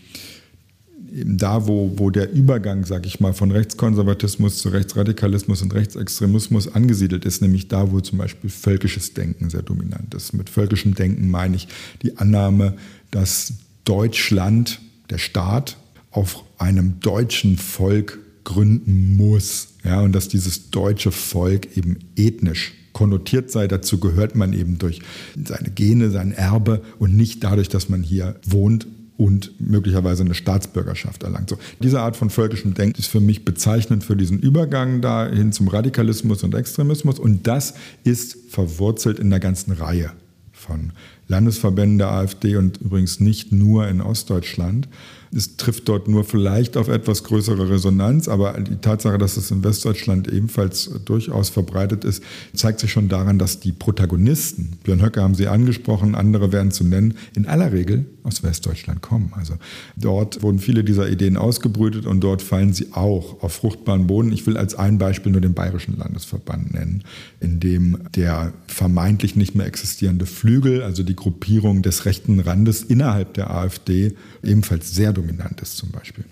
eben 1.16 1.38
da, 1.38 1.66
wo, 1.68 1.94
wo 1.96 2.10
der 2.10 2.32
Übergang, 2.34 2.86
sag 2.86 3.06
ich 3.06 3.20
mal, 3.20 3.34
von 3.34 3.52
Rechtskonservatismus 3.52 4.58
zu 4.58 4.70
Rechtsradikalismus 4.70 5.62
und 5.62 5.74
Rechtsextremismus 5.74 6.68
angesiedelt 6.68 7.26
ist, 7.26 7.42
nämlich 7.42 7.68
da, 7.68 7.92
wo 7.92 8.02
zum 8.02 8.18
Beispiel 8.18 8.50
völkisches 8.50 9.14
Denken 9.14 9.50
sehr 9.50 9.62
dominant 9.62 10.14
ist. 10.14 10.34
Mit 10.34 10.50
völkischem 10.50 10.94
Denken 10.94 11.30
meine 11.30 11.56
ich 11.56 11.68
die 12.02 12.18
Annahme, 12.18 12.76
dass 13.12 13.54
Deutschland, 13.86 14.82
der 15.10 15.20
Staat, 15.20 15.78
auf 16.12 16.44
einem 16.58 17.00
deutschen 17.00 17.58
Volk 17.58 18.20
gründen 18.44 19.16
muss. 19.16 19.70
Ja, 19.84 20.02
und 20.02 20.14
dass 20.14 20.28
dieses 20.28 20.70
deutsche 20.72 21.12
Volk 21.12 21.78
eben 21.78 22.00
ethnisch 22.16 22.74
konnotiert 22.96 23.52
sei. 23.52 23.68
Dazu 23.68 24.00
gehört 24.00 24.36
man 24.36 24.54
eben 24.54 24.80
durch 24.80 25.02
seine 25.44 25.70
Gene, 25.70 26.10
sein 26.10 26.32
Erbe 26.32 26.82
und 26.98 27.16
nicht 27.16 27.44
dadurch, 27.44 27.70
dass 27.70 27.90
man 27.90 28.02
hier 28.02 28.38
wohnt 28.44 28.88
und 29.18 29.52
möglicherweise 29.60 30.24
eine 30.24 30.34
Staatsbürgerschaft 30.34 31.24
erlangt. 31.24 31.50
So, 31.50 31.58
diese 31.82 32.00
Art 32.00 32.16
von 32.16 32.30
völkischem 32.30 32.74
Denken 32.74 32.98
ist 32.98 33.08
für 33.08 33.20
mich 33.20 33.46
bezeichnend 33.46 34.04
für 34.04 34.16
diesen 34.16 34.40
Übergang 34.40 35.02
dahin 35.02 35.52
zum 35.52 35.68
Radikalismus 35.68 36.44
und 36.44 36.56
Extremismus 36.56 37.20
und 37.20 37.46
das 37.48 37.76
ist 38.04 38.38
verwurzelt 38.50 39.20
in 39.20 39.30
der 39.30 39.40
ganzen 39.40 39.74
Reihe 39.74 40.12
von 40.54 40.92
Landesverbänden 41.28 41.98
der 41.98 42.12
AfD 42.12 42.56
und 42.58 42.78
übrigens 42.78 43.20
nicht 43.20 43.52
nur 43.52 43.88
in 43.88 44.02
Ostdeutschland. 44.02 44.88
Es 45.36 45.58
trifft 45.58 45.90
dort 45.90 46.08
nur 46.08 46.24
vielleicht 46.24 46.78
auf 46.78 46.88
etwas 46.88 47.24
größere 47.24 47.70
Resonanz, 47.70 48.30
aber 48.30 48.54
die 48.54 48.78
Tatsache, 48.78 49.18
dass 49.18 49.36
es 49.36 49.52
in 49.52 49.64
Westdeutschland 49.64 50.30
ebenfalls 50.30 50.90
durchaus 51.04 51.50
verbreitet 51.50 52.06
ist, 52.06 52.24
zeigt 52.54 52.80
sich 52.80 52.92
schon 52.92 53.10
daran, 53.10 53.38
dass 53.38 53.60
die 53.60 53.74
Protagonisten, 53.74 54.78
Björn 54.84 55.02
Höcke 55.02 55.22
haben 55.22 55.36
Sie 55.36 55.48
angesprochen, 55.48 56.16
andere 56.16 56.54
werden 56.54 56.72
zu 56.72 56.86
nennen, 56.86 57.16
in 57.36 57.48
aller 57.48 57.74
Regel 57.74 58.06
aus 58.26 58.44
Westdeutschland 58.44 59.02
kommen. 59.02 59.32
Also 59.36 59.56
dort 59.96 60.42
wurden 60.42 60.60
viele 60.60 60.84
dieser 60.84 61.10
Ideen 61.10 61.38
ausgebrütet 61.38 62.06
und 62.06 62.22
dort 62.22 62.42
fallen 62.42 62.74
sie 62.74 62.94
auch 62.94 63.42
auf 63.44 63.54
fruchtbaren 63.54 64.08
Boden. 64.08 64.32
Ich 64.32 64.48
will 64.48 64.58
als 64.58 64.76
ein 64.76 64.98
Beispiel 64.98 65.32
nur 65.32 65.42
den 65.42 65.54
Bayerischen 65.54 65.98
Landesverband 65.98 66.74
nennen, 66.74 67.04
in 67.40 67.60
dem 67.60 68.00
der 68.16 68.54
vermeintlich 68.68 69.36
nicht 69.36 69.54
mehr 69.54 69.68
existierende 69.68 70.26
Flügel, 70.26 70.82
also 70.82 71.04
die 71.04 71.15
Gruppierung 71.16 71.82
des 71.82 72.06
rechten 72.06 72.40
Randes 72.40 72.84
innerhalb 72.84 73.34
der 73.34 73.52
AfD, 73.52 74.16
ebenfalls 74.44 74.94
sehr 74.94 75.14
dominant 75.14 75.62
ist 75.62 75.78
zum 75.78 75.92
Beispiel. 75.92 76.26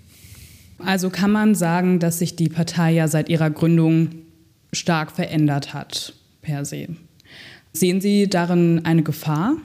Also 0.78 1.10
kann 1.10 1.32
man 1.32 1.54
sagen, 1.54 1.98
dass 1.98 2.18
sich 2.18 2.36
die 2.36 2.48
Partei 2.48 2.92
ja 2.92 3.08
seit 3.08 3.28
ihrer 3.28 3.50
Gründung 3.50 4.10
stark 4.72 5.12
verändert 5.12 5.72
hat, 5.72 6.14
per 6.42 6.64
se. 6.64 6.88
Sehen 7.72 8.00
Sie 8.00 8.28
darin 8.28 8.84
eine 8.84 9.02
Gefahr? 9.02 9.56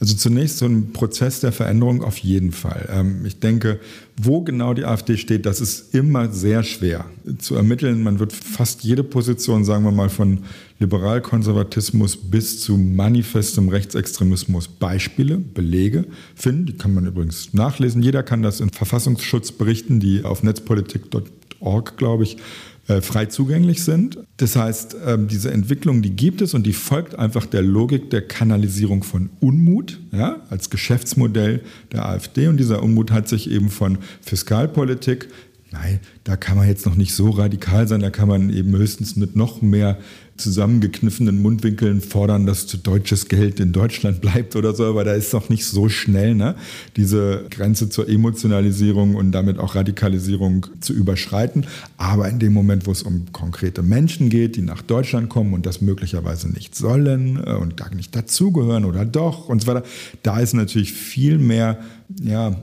Also 0.00 0.16
zunächst 0.16 0.58
so 0.58 0.66
ein 0.66 0.92
Prozess 0.92 1.40
der 1.40 1.52
Veränderung 1.52 2.02
auf 2.02 2.18
jeden 2.18 2.52
Fall. 2.52 2.88
Ähm, 2.92 3.24
ich 3.24 3.40
denke, 3.40 3.80
wo 4.16 4.42
genau 4.42 4.74
die 4.74 4.84
AfD 4.84 5.16
steht, 5.16 5.46
das 5.46 5.60
ist 5.60 5.94
immer 5.94 6.30
sehr 6.30 6.62
schwer 6.62 7.06
zu 7.38 7.54
ermitteln. 7.54 8.02
Man 8.02 8.18
wird 8.18 8.32
fast 8.32 8.84
jede 8.84 9.02
Position, 9.02 9.64
sagen 9.64 9.84
wir 9.84 9.92
mal, 9.92 10.10
von 10.10 10.40
Liberalkonservatismus 10.80 12.16
bis 12.16 12.60
zu 12.60 12.76
manifestem 12.76 13.68
Rechtsextremismus 13.68 14.68
Beispiele, 14.68 15.38
Belege 15.38 16.04
finden. 16.34 16.66
Die 16.66 16.76
kann 16.76 16.94
man 16.94 17.06
übrigens 17.06 17.54
nachlesen. 17.54 18.02
Jeder 18.02 18.22
kann 18.22 18.42
das 18.42 18.60
in 18.60 18.70
Verfassungsschutzberichten, 18.70 20.00
die 20.00 20.24
auf 20.24 20.42
netzpolitik.org, 20.42 21.96
glaube 21.96 22.24
ich, 22.24 22.38
äh, 22.86 23.00
frei 23.00 23.26
zugänglich 23.26 23.82
sind. 23.82 24.18
Das 24.36 24.56
heißt, 24.56 24.96
ähm, 25.06 25.26
diese 25.26 25.50
Entwicklung, 25.50 26.02
die 26.02 26.10
gibt 26.10 26.42
es 26.42 26.52
und 26.52 26.66
die 26.66 26.74
folgt 26.74 27.18
einfach 27.18 27.46
der 27.46 27.62
Logik 27.62 28.10
der 28.10 28.20
Kanalisierung 28.20 29.04
von 29.04 29.30
Unmut 29.40 30.00
ja, 30.12 30.42
als 30.50 30.68
Geschäftsmodell 30.68 31.62
der 31.92 32.06
AfD. 32.06 32.48
Und 32.48 32.58
dieser 32.58 32.82
Unmut 32.82 33.10
hat 33.10 33.26
sich 33.26 33.50
eben 33.50 33.70
von 33.70 33.98
Fiskalpolitik 34.20 35.28
Nein, 35.74 35.98
da 36.22 36.36
kann 36.36 36.56
man 36.56 36.68
jetzt 36.68 36.86
noch 36.86 36.94
nicht 36.94 37.14
so 37.14 37.30
radikal 37.30 37.88
sein, 37.88 38.00
da 38.00 38.10
kann 38.10 38.28
man 38.28 38.48
eben 38.48 38.76
höchstens 38.76 39.16
mit 39.16 39.34
noch 39.34 39.60
mehr 39.60 39.98
zusammengekniffenen 40.36 41.42
Mundwinkeln 41.42 42.00
fordern, 42.00 42.46
dass 42.46 42.66
deutsches 42.66 43.28
Geld 43.28 43.58
in 43.58 43.72
Deutschland 43.72 44.20
bleibt 44.22 44.54
oder 44.54 44.72
so, 44.72 44.84
aber 44.84 45.02
da 45.02 45.14
ist 45.14 45.34
doch 45.34 45.48
nicht 45.48 45.66
so 45.66 45.88
schnell, 45.88 46.36
ne, 46.36 46.54
diese 46.96 47.46
Grenze 47.50 47.88
zur 47.88 48.08
Emotionalisierung 48.08 49.16
und 49.16 49.32
damit 49.32 49.58
auch 49.58 49.74
Radikalisierung 49.74 50.66
zu 50.80 50.92
überschreiten. 50.92 51.66
Aber 51.96 52.28
in 52.28 52.38
dem 52.38 52.52
Moment, 52.52 52.86
wo 52.86 52.92
es 52.92 53.02
um 53.02 53.32
konkrete 53.32 53.82
Menschen 53.82 54.28
geht, 54.28 54.54
die 54.54 54.62
nach 54.62 54.82
Deutschland 54.82 55.28
kommen 55.28 55.54
und 55.54 55.66
das 55.66 55.80
möglicherweise 55.80 56.48
nicht 56.50 56.76
sollen 56.76 57.42
äh, 57.44 57.54
und 57.54 57.80
da 57.80 57.88
nicht 57.90 58.14
dazugehören 58.14 58.84
oder 58.84 59.04
doch 59.04 59.48
und 59.48 59.62
so 59.62 59.66
weiter, 59.66 59.82
da 60.22 60.38
ist 60.38 60.54
natürlich 60.54 60.92
viel 60.92 61.38
mehr, 61.38 61.80
ja, 62.22 62.62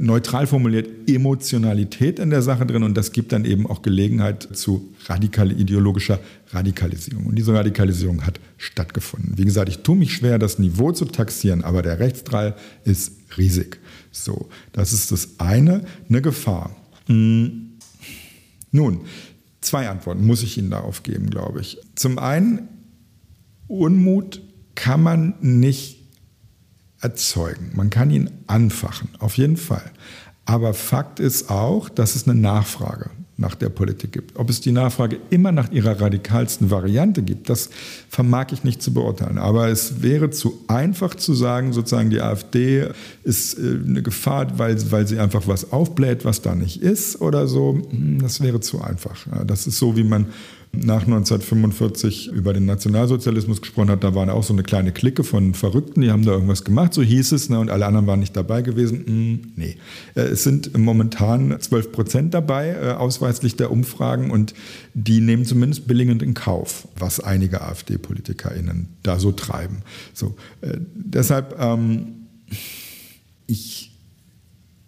neutral 0.00 0.46
formuliert 0.46 1.08
Emotionalität 1.08 2.18
in 2.18 2.30
der 2.30 2.42
Sache 2.42 2.66
drin 2.66 2.82
und 2.82 2.96
das 2.96 3.12
gibt 3.12 3.32
dann 3.32 3.44
eben 3.44 3.66
auch 3.66 3.82
Gelegenheit 3.82 4.48
zu 4.56 4.94
radikale 5.06 5.54
ideologischer 5.54 6.18
Radikalisierung. 6.50 7.26
Und 7.26 7.36
diese 7.36 7.54
Radikalisierung 7.54 8.24
hat 8.24 8.40
stattgefunden. 8.56 9.36
Wie 9.36 9.44
gesagt, 9.44 9.68
ich 9.68 9.78
tue 9.78 9.96
mich 9.96 10.14
schwer, 10.14 10.38
das 10.38 10.58
Niveau 10.58 10.92
zu 10.92 11.04
taxieren, 11.04 11.64
aber 11.64 11.82
der 11.82 11.98
Rechtsdrall 11.98 12.56
ist 12.84 13.12
riesig. 13.36 13.78
So, 14.10 14.48
das 14.72 14.92
ist 14.92 15.12
das 15.12 15.38
eine, 15.38 15.82
eine 16.08 16.22
Gefahr. 16.22 16.74
Hm. 17.06 17.78
Nun, 18.70 19.00
zwei 19.60 19.88
Antworten 19.88 20.26
muss 20.26 20.42
ich 20.42 20.58
Ihnen 20.58 20.70
darauf 20.70 21.02
geben, 21.02 21.30
glaube 21.30 21.60
ich. 21.60 21.78
Zum 21.94 22.18
einen, 22.18 22.68
Unmut 23.66 24.40
kann 24.74 25.02
man 25.02 25.34
nicht 25.40 25.97
erzeugen. 27.00 27.72
Man 27.74 27.90
kann 27.90 28.10
ihn 28.10 28.30
anfachen, 28.46 29.10
auf 29.18 29.36
jeden 29.36 29.56
Fall. 29.56 29.90
Aber 30.44 30.74
Fakt 30.74 31.20
ist 31.20 31.50
auch, 31.50 31.88
dass 31.88 32.16
es 32.16 32.26
eine 32.26 32.38
Nachfrage 32.38 33.10
nach 33.38 33.54
der 33.54 33.68
Politik 33.68 34.12
gibt. 34.12 34.36
Ob 34.36 34.50
es 34.50 34.60
die 34.60 34.72
Nachfrage 34.72 35.18
immer 35.30 35.52
nach 35.52 35.70
ihrer 35.70 36.00
radikalsten 36.00 36.70
Variante 36.72 37.22
gibt, 37.22 37.48
das 37.48 37.70
vermag 38.08 38.46
ich 38.52 38.64
nicht 38.64 38.82
zu 38.82 38.92
beurteilen. 38.92 39.38
Aber 39.38 39.68
es 39.68 40.02
wäre 40.02 40.30
zu 40.30 40.64
einfach 40.66 41.14
zu 41.14 41.34
sagen, 41.34 41.72
sozusagen 41.72 42.10
die 42.10 42.20
AfD 42.20 42.88
ist 43.22 43.56
äh, 43.56 43.78
eine 43.86 44.02
Gefahr, 44.02 44.58
weil, 44.58 44.76
weil 44.90 45.06
sie 45.06 45.20
einfach 45.20 45.46
was 45.46 45.70
aufbläht, 45.72 46.24
was 46.24 46.42
da 46.42 46.56
nicht 46.56 46.82
ist 46.82 47.20
oder 47.20 47.46
so. 47.46 47.80
Hm, 47.90 48.20
das 48.20 48.40
wäre 48.40 48.58
zu 48.58 48.82
einfach. 48.82 49.26
Das 49.46 49.68
ist 49.68 49.78
so, 49.78 49.96
wie 49.96 50.04
man 50.04 50.26
nach 50.72 51.02
1945 51.02 52.28
über 52.28 52.52
den 52.52 52.66
Nationalsozialismus 52.66 53.60
gesprochen 53.60 53.90
hat, 53.90 54.04
da 54.04 54.14
war 54.14 54.32
auch 54.32 54.42
so 54.42 54.52
eine 54.52 54.62
kleine 54.62 54.92
Clique 54.92 55.24
von 55.24 55.54
Verrückten, 55.54 56.02
die 56.02 56.10
haben 56.10 56.24
da 56.24 56.32
irgendwas 56.32 56.64
gemacht, 56.64 56.94
so 56.94 57.02
hieß 57.02 57.32
es, 57.32 57.48
ne, 57.48 57.58
und 57.58 57.70
alle 57.70 57.86
anderen 57.86 58.06
waren 58.06 58.20
nicht 58.20 58.36
dabei 58.36 58.62
gewesen. 58.62 59.04
Hm, 59.06 59.52
nee. 59.56 59.76
Äh, 60.14 60.22
es 60.22 60.44
sind 60.44 60.76
momentan 60.76 61.58
12 61.58 61.92
Prozent 61.92 62.34
dabei, 62.34 62.70
äh, 62.70 62.90
ausweislich 62.92 63.56
der 63.56 63.70
Umfragen, 63.70 64.30
und 64.30 64.54
die 64.94 65.20
nehmen 65.20 65.44
zumindest 65.44 65.86
billigend 65.86 66.22
in 66.22 66.34
Kauf, 66.34 66.86
was 66.98 67.20
einige 67.20 67.62
AfD-PolitikerInnen 67.62 68.88
da 69.02 69.18
so 69.18 69.32
treiben. 69.32 69.78
So, 70.12 70.36
äh, 70.60 70.78
deshalb, 70.94 71.56
ähm, 71.60 72.26
ich 73.46 73.92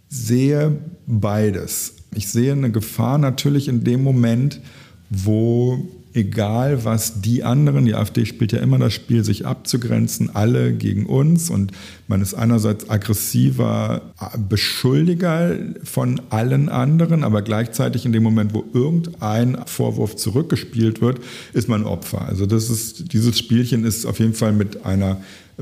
sehe 0.08 0.78
beides. 1.06 1.94
Ich 2.14 2.28
sehe 2.28 2.52
eine 2.52 2.70
Gefahr 2.70 3.18
natürlich 3.18 3.68
in 3.68 3.84
dem 3.84 4.02
Moment, 4.02 4.60
wo 5.10 5.86
egal 6.14 6.84
was 6.84 7.20
die 7.20 7.44
anderen, 7.44 7.84
die 7.84 7.94
AfD 7.94 8.26
spielt 8.26 8.52
ja 8.52 8.60
immer 8.60 8.78
das 8.78 8.94
Spiel, 8.94 9.24
sich 9.24 9.46
abzugrenzen, 9.46 10.34
alle 10.34 10.72
gegen 10.72 11.06
uns 11.06 11.50
und 11.50 11.72
man 12.10 12.22
ist 12.22 12.34
einerseits 12.34 12.90
aggressiver 12.90 14.02
Beschuldiger 14.48 15.56
von 15.84 16.20
allen 16.30 16.68
anderen, 16.68 17.22
aber 17.22 17.40
gleichzeitig 17.40 18.04
in 18.04 18.12
dem 18.12 18.24
Moment, 18.24 18.52
wo 18.52 18.64
irgendein 18.74 19.58
Vorwurf 19.66 20.16
zurückgespielt 20.16 21.00
wird, 21.00 21.20
ist 21.52 21.68
man 21.68 21.84
Opfer. 21.84 22.22
Also 22.22 22.46
das 22.46 22.68
ist, 22.68 23.12
dieses 23.12 23.38
Spielchen 23.38 23.84
ist 23.84 24.06
auf 24.06 24.18
jeden 24.18 24.34
Fall 24.34 24.52
mit 24.52 24.84
einer 24.84 25.18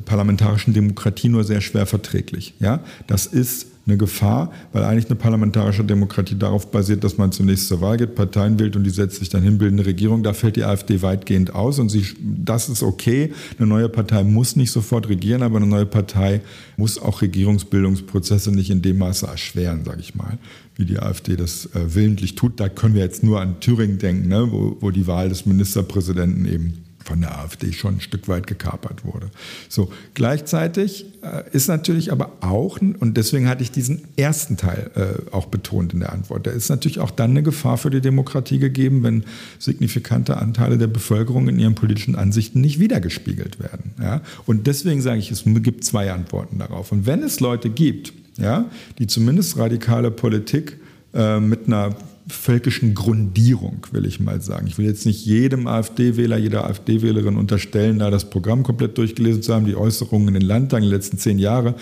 parlamentarischen 0.07 0.73
Demokratie 0.73 1.29
nur 1.29 1.45
sehr 1.45 1.61
schwer 1.61 1.85
verträglich. 1.85 2.55
Ja? 2.61 2.81
Das 3.07 3.27
ist 3.27 3.67
eine 3.89 3.97
Gefahr, 3.97 4.53
weil 4.73 4.85
eigentlich 4.85 5.07
eine 5.07 5.17
parlamentarische 5.17 5.83
Demokratie 5.83 6.37
darauf 6.39 6.71
basiert, 6.71 7.05
dass 7.05 7.17
man 7.17 7.33
zunächst 7.33 7.69
zur 7.69 7.81
Wahl 7.81 7.97
geht, 7.97 8.15
Parteien 8.15 8.59
wählt 8.59 8.77
und 8.77 8.85
die 8.85 8.91
setzt 8.91 9.19
sich 9.19 9.31
dann 9.31 9.43
hin, 9.43 9.59
bilden 9.59 9.79
eine 9.79 9.87
Regierung. 9.87 10.23
Da 10.23 10.35
fällt 10.35 10.57
die 10.57 10.65
AfD 10.65 11.01
weitgehend 11.01 11.55
aus 11.55 11.79
und 11.79 11.89
sie, 11.89 12.05
das 12.21 12.69
ist 12.69 12.83
okay. 12.83 13.33
Eine 13.59 13.67
neue 13.67 13.89
Partei 13.89 14.25
muss 14.25 14.57
nicht 14.57 14.71
sofort 14.71 15.09
regieren, 15.09 15.43
aber 15.43 15.57
eine 15.57 15.67
neue 15.67 15.87
Partei 15.87 16.38
muss 16.77 16.99
auch 16.99 17.23
Regierungsbildungsprozesse 17.23 18.53
nicht 18.53 18.71
in 18.71 18.83
dem 18.83 18.99
Maße 18.99 19.27
erschweren, 19.27 19.85
sage 19.85 20.01
ich 20.01 20.15
mal, 20.15 20.39
wie 20.77 20.85
die 20.85 20.99
AfD 20.99 21.37
das 21.37 21.67
äh, 21.67 21.95
willentlich 21.95 22.35
tut. 22.35 22.61
Da 22.61 22.69
können 22.69 22.95
wir 22.95 23.03
jetzt 23.03 23.23
nur 23.23 23.41
an 23.41 23.61
Thüringen 23.61 23.99
denken, 23.99 24.29
ne, 24.29 24.51
wo, 24.51 24.77
wo 24.81 24.91
die 24.91 25.07
Wahl 25.07 25.29
des 25.29 25.47
Ministerpräsidenten 25.47 26.47
eben 26.47 26.88
von 27.09 27.23
der 27.23 27.39
AfD 27.39 27.73
schon 27.73 27.97
ein 27.97 28.01
Stück 28.01 28.29
weit 28.29 28.47
gekapert 28.47 29.05
wurde. 29.05 29.31
So, 29.69 29.91
gleichzeitig 30.13 31.07
äh, 31.23 31.43
ist 31.53 31.67
natürlich 31.67 32.13
aber 32.13 32.33
auch, 32.41 32.79
und 32.81 33.17
deswegen 33.17 33.49
hatte 33.49 33.63
ich 33.63 33.71
diesen 33.71 34.03
ersten 34.17 34.59
Teil 34.59 34.91
äh, 34.95 35.35
auch 35.35 35.47
betont 35.47 35.95
in 35.95 36.01
der 36.01 36.13
Antwort, 36.13 36.47
da 36.47 36.51
ist 36.51 36.69
natürlich 36.69 37.01
auch 37.01 37.11
dann 37.11 37.31
eine 37.31 37.43
Gefahr 37.43 37.79
für 37.79 37.89
die 37.89 38.03
Demokratie 38.03 38.59
gegeben, 38.59 39.03
wenn 39.03 39.25
signifikante 39.59 40.37
Anteile 40.37 40.77
der 40.77 40.87
Bevölkerung 40.87 41.49
in 41.49 41.59
ihren 41.59 41.75
politischen 41.75 42.15
Ansichten 42.15 42.61
nicht 42.61 42.79
wiedergespiegelt 42.79 43.59
werden. 43.59 43.93
Ja? 44.01 44.21
Und 44.45 44.67
deswegen 44.67 45.01
sage 45.01 45.19
ich, 45.19 45.31
es 45.31 45.45
gibt 45.47 45.85
zwei 45.85 46.13
Antworten 46.13 46.59
darauf. 46.59 46.93
Und 46.93 47.07
wenn 47.07 47.23
es 47.23 47.41
Leute 47.41 47.71
gibt, 47.71 48.13
ja, 48.37 48.67
die 48.99 49.07
zumindest 49.07 49.57
radikale 49.57 50.11
Politik 50.11 50.77
äh, 51.15 51.41
mit 51.41 51.67
einer 51.67 51.97
völkischen 52.31 52.95
Grundierung, 52.95 53.87
will 53.93 54.05
ich 54.05 54.21
mal 54.21 54.41
sagen. 54.41 54.67
Ich 54.67 54.79
will 54.79 54.87
jetzt 54.87 55.07
nicht 55.07 55.25
jedem 55.25 55.67
AfD-Wähler, 55.67 56.37
jeder 56.37 56.67
AfD-Wählerin 56.67 57.37
unterstellen, 57.37 57.99
da 57.99 58.11
das 58.11 58.29
Programm 58.29 58.63
komplett 58.63 58.99
durchgelesen 58.99 59.43
zu 59.43 59.55
haben, 59.55 59.65
die 59.65 59.77
Äußerungen 59.77 60.29
in 60.29 60.35
den 60.35 60.43
Landtagen 60.43 60.85
in 60.85 60.91
den 60.91 60.97
letzten 60.97 61.19
zehn 61.19 61.39
Jahre 61.39 61.75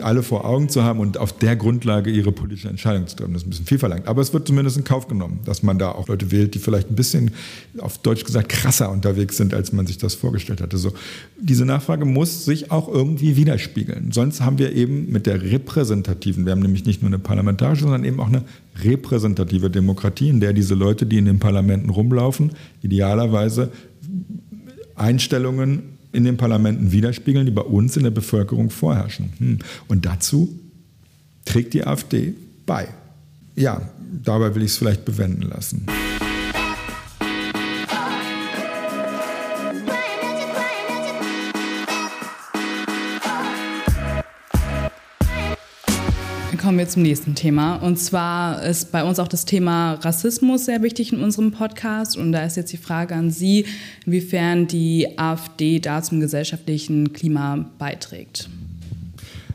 alle 0.00 0.22
vor 0.22 0.44
Augen 0.44 0.68
zu 0.68 0.82
haben 0.82 1.00
und 1.00 1.18
auf 1.18 1.36
der 1.36 1.56
Grundlage 1.56 2.10
ihre 2.10 2.32
politische 2.32 2.68
Entscheidung 2.68 3.06
zu 3.06 3.16
treffen. 3.16 3.32
Das 3.32 3.42
ist 3.42 3.46
ein 3.46 3.50
bisschen 3.50 3.66
viel 3.66 3.78
verlangt. 3.78 4.06
Aber 4.06 4.20
es 4.20 4.32
wird 4.32 4.46
zumindest 4.46 4.76
in 4.76 4.84
Kauf 4.84 5.08
genommen, 5.08 5.40
dass 5.44 5.62
man 5.62 5.78
da 5.78 5.92
auch 5.92 6.08
Leute 6.08 6.30
wählt, 6.30 6.54
die 6.54 6.58
vielleicht 6.58 6.90
ein 6.90 6.96
bisschen, 6.96 7.30
auf 7.78 7.98
Deutsch 7.98 8.24
gesagt, 8.24 8.48
krasser 8.48 8.90
unterwegs 8.90 9.36
sind, 9.36 9.54
als 9.54 9.72
man 9.72 9.86
sich 9.86 9.98
das 9.98 10.14
vorgestellt 10.14 10.60
hatte. 10.60 10.76
So, 10.76 10.92
diese 11.40 11.64
Nachfrage 11.64 12.04
muss 12.04 12.44
sich 12.44 12.70
auch 12.70 12.88
irgendwie 12.88 13.36
widerspiegeln. 13.36 14.12
Sonst 14.12 14.40
haben 14.40 14.58
wir 14.58 14.72
eben 14.72 15.10
mit 15.10 15.26
der 15.26 15.42
repräsentativen, 15.42 16.44
wir 16.44 16.52
haben 16.52 16.60
nämlich 16.60 16.84
nicht 16.84 17.02
nur 17.02 17.08
eine 17.08 17.18
parlamentarische, 17.18 17.82
sondern 17.82 18.04
eben 18.04 18.20
auch 18.20 18.28
eine 18.28 18.44
repräsentative 18.82 19.70
Demokratie, 19.70 20.28
in 20.28 20.40
der 20.40 20.52
diese 20.52 20.74
Leute, 20.74 21.06
die 21.06 21.18
in 21.18 21.24
den 21.24 21.38
Parlamenten 21.38 21.90
rumlaufen, 21.90 22.52
idealerweise 22.82 23.70
Einstellungen 24.94 25.94
in 26.12 26.24
den 26.24 26.36
Parlamenten 26.36 26.92
widerspiegeln, 26.92 27.44
die 27.44 27.52
bei 27.52 27.62
uns 27.62 27.96
in 27.96 28.04
der 28.04 28.10
Bevölkerung 28.10 28.70
vorherrschen. 28.70 29.32
Hm. 29.38 29.58
Und 29.88 30.06
dazu 30.06 30.48
trägt 31.44 31.74
die 31.74 31.84
AfD 31.84 32.34
bei. 32.66 32.88
Ja, 33.56 33.90
dabei 34.22 34.54
will 34.54 34.62
ich 34.62 34.70
es 34.70 34.76
vielleicht 34.78 35.04
bewenden 35.04 35.42
lassen. 35.42 35.86
Kommen 46.74 46.86
wir 46.86 46.88
zum 46.88 47.02
nächsten 47.02 47.36
Thema. 47.36 47.76
Und 47.76 48.00
zwar 48.00 48.60
ist 48.64 48.90
bei 48.90 49.04
uns 49.04 49.20
auch 49.20 49.28
das 49.28 49.44
Thema 49.44 49.92
Rassismus 49.92 50.64
sehr 50.64 50.82
wichtig 50.82 51.12
in 51.12 51.20
unserem 51.20 51.52
Podcast. 51.52 52.16
Und 52.16 52.32
da 52.32 52.44
ist 52.44 52.56
jetzt 52.56 52.72
die 52.72 52.78
Frage 52.78 53.14
an 53.14 53.30
Sie, 53.30 53.64
inwiefern 54.06 54.66
die 54.66 55.16
AfD 55.16 55.78
da 55.78 56.02
zum 56.02 56.18
gesellschaftlichen 56.18 57.12
Klima 57.12 57.70
beiträgt. 57.78 58.48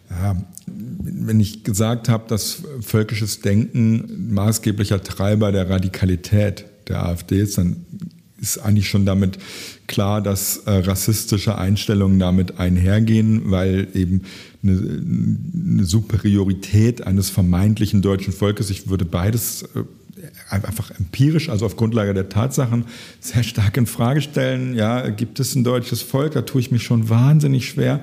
Ja, 0.09 0.37
wenn 0.65 1.41
ich 1.41 1.65
gesagt 1.65 2.07
habe, 2.07 2.23
dass 2.29 2.63
völkisches 2.79 3.41
Denken 3.41 4.33
maßgeblicher 4.33 5.03
Treiber 5.03 5.51
der 5.51 5.69
Radikalität 5.69 6.63
der 6.87 7.05
AfD 7.05 7.41
ist, 7.41 7.57
dann 7.57 7.85
ist 8.39 8.59
eigentlich 8.59 8.87
schon 8.87 9.05
damit 9.05 9.39
klar, 9.87 10.21
dass 10.21 10.59
äh, 10.59 10.71
rassistische 10.71 11.57
Einstellungen 11.57 12.17
damit 12.17 12.59
einhergehen, 12.59 13.51
weil 13.51 13.89
eben 13.93 14.21
eine, 14.61 14.71
eine, 14.71 15.85
Superiorität 15.85 17.05
eines 17.05 17.29
vermeintlichen 17.29 18.01
deutschen 18.01 18.33
Volkes, 18.33 18.69
ich 18.69 18.89
würde 18.89 19.05
beides 19.05 19.63
äh, 19.75 19.83
einfach 20.49 20.91
empirisch, 20.91 21.49
also 21.49 21.65
auf 21.65 21.77
Grundlage 21.77 22.13
der 22.13 22.29
Tatsachen, 22.29 22.85
sehr 23.19 23.43
stark 23.43 23.77
in 23.77 23.85
Frage 23.85 24.21
stellen. 24.21 24.75
Ja, 24.75 25.09
gibt 25.09 25.39
es 25.39 25.55
ein 25.55 25.63
deutsches 25.63 26.01
Volk? 26.01 26.33
Da 26.33 26.41
tue 26.41 26.61
ich 26.61 26.71
mich 26.71 26.83
schon 26.83 27.09
wahnsinnig 27.09 27.69
schwer. 27.69 28.01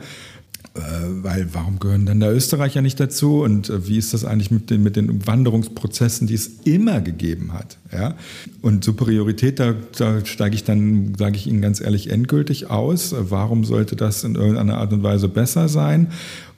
Äh, 0.77 1.25
weil 1.25 1.49
warum 1.53 1.79
gehören 1.79 2.07
dann 2.07 2.21
der 2.21 2.35
Österreicher 2.35 2.83
nicht 2.83 3.01
dazu 3.01 3.43
und 3.43 3.71
äh, 3.71 3.89
wie 3.89 3.97
ist 3.97 4.13
das 4.13 4.25
eigentlich 4.25 4.51
mit 4.51 4.71
den, 4.71 4.83
mit 4.83 4.97
den 4.97 5.27
Wanderungsprozessen, 5.27 6.27
die 6.27 6.35
es 6.35 6.47
immer 6.65 7.01
gegeben 7.01 7.53
hat? 7.53 7.79
Ja? 7.93 8.15
Und 8.61 8.85
Superiorität, 8.85 9.59
da, 9.59 9.75
da 9.97 10.25
steige 10.25 10.55
ich 10.55 10.65
dann, 10.65 11.15
sage 11.17 11.37
ich 11.37 11.47
Ihnen 11.47 11.63
ganz 11.63 11.81
ehrlich, 11.81 12.11
endgültig 12.11 12.69
aus. 12.71 13.15
Warum 13.19 13.65
sollte 13.65 13.97
das 13.97 14.25
in 14.25 14.35
irgendeiner 14.35 14.79
Art 14.79 14.93
und 14.93 15.03
Weise 15.03 15.29
besser 15.29 15.69
sein? 15.69 16.09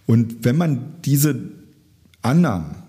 Und 0.07 0.45
wenn 0.45 0.57
man 0.57 0.95
diese 1.05 1.39
Annahmen 2.23 2.88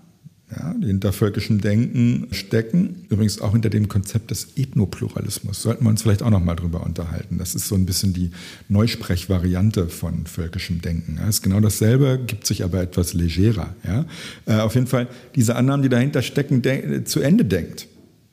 ja, 0.56 0.74
die 0.74 0.88
hinter 0.88 1.12
völkischem 1.12 1.60
Denken 1.60 2.26
stecken. 2.32 3.06
Übrigens 3.08 3.40
auch 3.40 3.52
hinter 3.52 3.70
dem 3.70 3.88
Konzept 3.88 4.30
des 4.30 4.48
Ethnopluralismus. 4.56 5.62
Sollten 5.62 5.84
wir 5.84 5.90
uns 5.90 6.02
vielleicht 6.02 6.22
auch 6.22 6.30
noch 6.30 6.42
mal 6.42 6.56
drüber 6.56 6.84
unterhalten. 6.84 7.38
Das 7.38 7.54
ist 7.54 7.68
so 7.68 7.76
ein 7.76 7.86
bisschen 7.86 8.12
die 8.12 8.30
Neusprechvariante 8.68 9.88
von 9.88 10.26
völkischem 10.26 10.80
Denken. 10.80 11.18
Ja, 11.20 11.28
ist 11.28 11.42
genau 11.42 11.60
dasselbe, 11.60 12.20
gibt 12.26 12.46
sich 12.46 12.64
aber 12.64 12.80
etwas 12.80 13.14
legerer. 13.14 13.74
Ja. 13.86 14.06
Äh, 14.46 14.60
auf 14.60 14.74
jeden 14.74 14.86
Fall 14.86 15.08
diese 15.34 15.54
Annahmen, 15.56 15.82
die 15.82 15.88
dahinter 15.88 16.22
stecken, 16.22 16.62
zu 17.04 17.20
Ende 17.20 17.44
denkt 17.44 17.86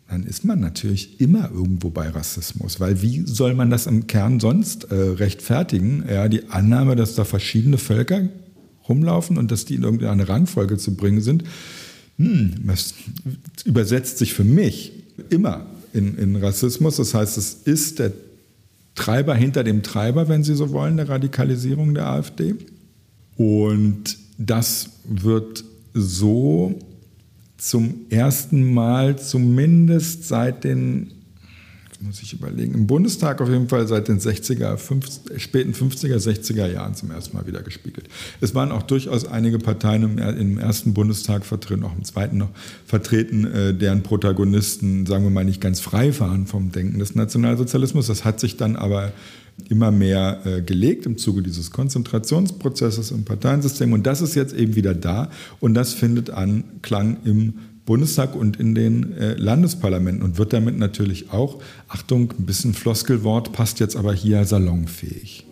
dann 0.10 0.24
ist 0.24 0.46
man 0.46 0.60
natürlich 0.60 1.20
immer 1.20 1.52
irgendwo 1.52 1.90
bei 1.90 2.08
Rassismus, 2.08 2.80
weil 2.80 3.02
wie 3.02 3.24
soll 3.26 3.54
man 3.54 3.70
das 3.70 3.88
im 3.88 4.08
Kern 4.08 4.40
sonst 4.40 4.86
äh, 4.86 4.96
rechtfertigen? 4.96 6.06
Ja, 6.10 6.30
die 6.30 6.50
Annahme, 6.50 6.96
dass 6.96 7.16
da 7.16 7.26
verschiedene 7.26 7.78
Völker 7.78 8.30
rumlaufen 8.88 9.38
und 9.38 9.52
dass 9.52 9.66
die 9.66 9.76
in 9.76 9.84
irgendeine 9.84 10.30
Rangfolge 10.30 10.78
zu 10.78 10.96
bringen 10.96 11.22
sind, 11.22 11.44
hm, 12.18 12.56
das 12.66 12.94
übersetzt 13.66 14.18
sich 14.18 14.34
für 14.34 14.44
mich 14.44 14.92
immer 15.30 15.66
in, 15.94 16.18
in 16.18 16.36
Rassismus. 16.36 16.98
Das 16.98 17.14
heißt, 17.14 17.38
es 17.38 17.54
ist 17.66 18.00
der 18.00 18.14
Treiber 18.96 19.36
hinter 19.36 19.64
dem 19.64 19.84
Treiber, 19.84 20.28
wenn 20.28 20.44
Sie 20.44 20.56
so 20.56 20.72
wollen, 20.72 20.98
der 20.98 21.10
Radikalisierung 21.10 21.94
der 21.94 22.08
AfD. 22.08 22.56
Und 23.36 24.18
das 24.38 24.90
wird 25.06 25.64
so 25.94 26.80
zum 27.58 28.06
ersten 28.10 28.74
Mal 28.74 29.20
zumindest 29.20 30.28
seit 30.28 30.64
den 30.64 31.12
muss 32.00 32.22
ich 32.22 32.34
überlegen, 32.34 32.74
im 32.74 32.88
Bundestag 32.88 33.42
auf 33.42 33.50
jeden 33.50 33.70
Fall 33.70 33.88
seit 33.88 34.08
den 34.08 34.20
60er, 34.20 34.78
50, 34.78 35.42
späten 35.42 35.74
50er, 35.74 36.18
60er 36.18 36.72
Jahren 36.72 36.96
zum 36.96 37.12
ersten 37.12 37.36
Mal 37.36 37.48
wieder 37.48 37.62
gespiegelt. 37.64 38.08
Es 38.40 38.54
waren 38.54 38.72
auch 38.72 38.84
durchaus 38.84 39.26
einige 39.26 39.58
Parteien 39.58 40.04
im, 40.04 40.18
im 40.18 40.58
ersten 40.58 40.94
Bundestag 40.94 41.46
vertreten, 41.46 41.84
auch 41.84 41.96
im 41.96 42.04
zweiten 42.04 42.38
noch 42.38 42.50
vertreten, 42.86 43.46
äh, 43.46 43.74
deren 43.74 44.04
Protagonisten, 44.04 45.06
sagen 45.06 45.24
wir 45.24 45.32
mal, 45.32 45.46
nicht 45.46 45.62
ganz 45.62 45.80
frei 45.80 46.18
waren 46.20 46.46
vom 46.46 46.72
Denken 46.72 47.00
des 47.00 47.16
Nationalsozialismus. 47.16 48.08
Das 48.08 48.26
hat 48.26 48.40
sich 48.40 48.58
dann 48.58 48.76
aber 48.76 49.12
immer 49.70 49.92
mehr 49.92 50.42
äh, 50.46 50.62
gelegt 50.62 51.06
im 51.06 51.18
Zuge 51.18 51.42
dieses 51.42 51.72
Konzentrationsprozesses 51.72 53.12
im 53.12 53.26
Parteiensystem. 53.26 53.92
Und 53.92 54.06
das 54.06 54.22
ist 54.22 54.36
jetzt 54.36 54.54
eben 54.54 54.76
wieder 54.76 54.94
da 54.94 55.30
und 55.60 55.74
das 55.74 55.94
findet 55.94 56.30
Anklang 56.30 57.18
im 57.26 57.56
Bundestag 57.88 58.36
und 58.36 58.60
in 58.60 58.76
den 58.76 59.18
äh, 59.18 59.34
Landesparlamenten 59.36 60.22
und 60.22 60.38
wird 60.38 60.54
damit 60.54 60.78
natürlich 60.78 61.32
auch, 61.32 61.60
Achtung, 61.88 62.34
ein 62.38 62.46
bisschen 62.46 62.74
Floskelwort, 62.74 63.54
passt 63.54 63.80
jetzt 63.80 63.96
aber 63.96 64.14
hier 64.14 64.46
salonfähig. 64.46 65.48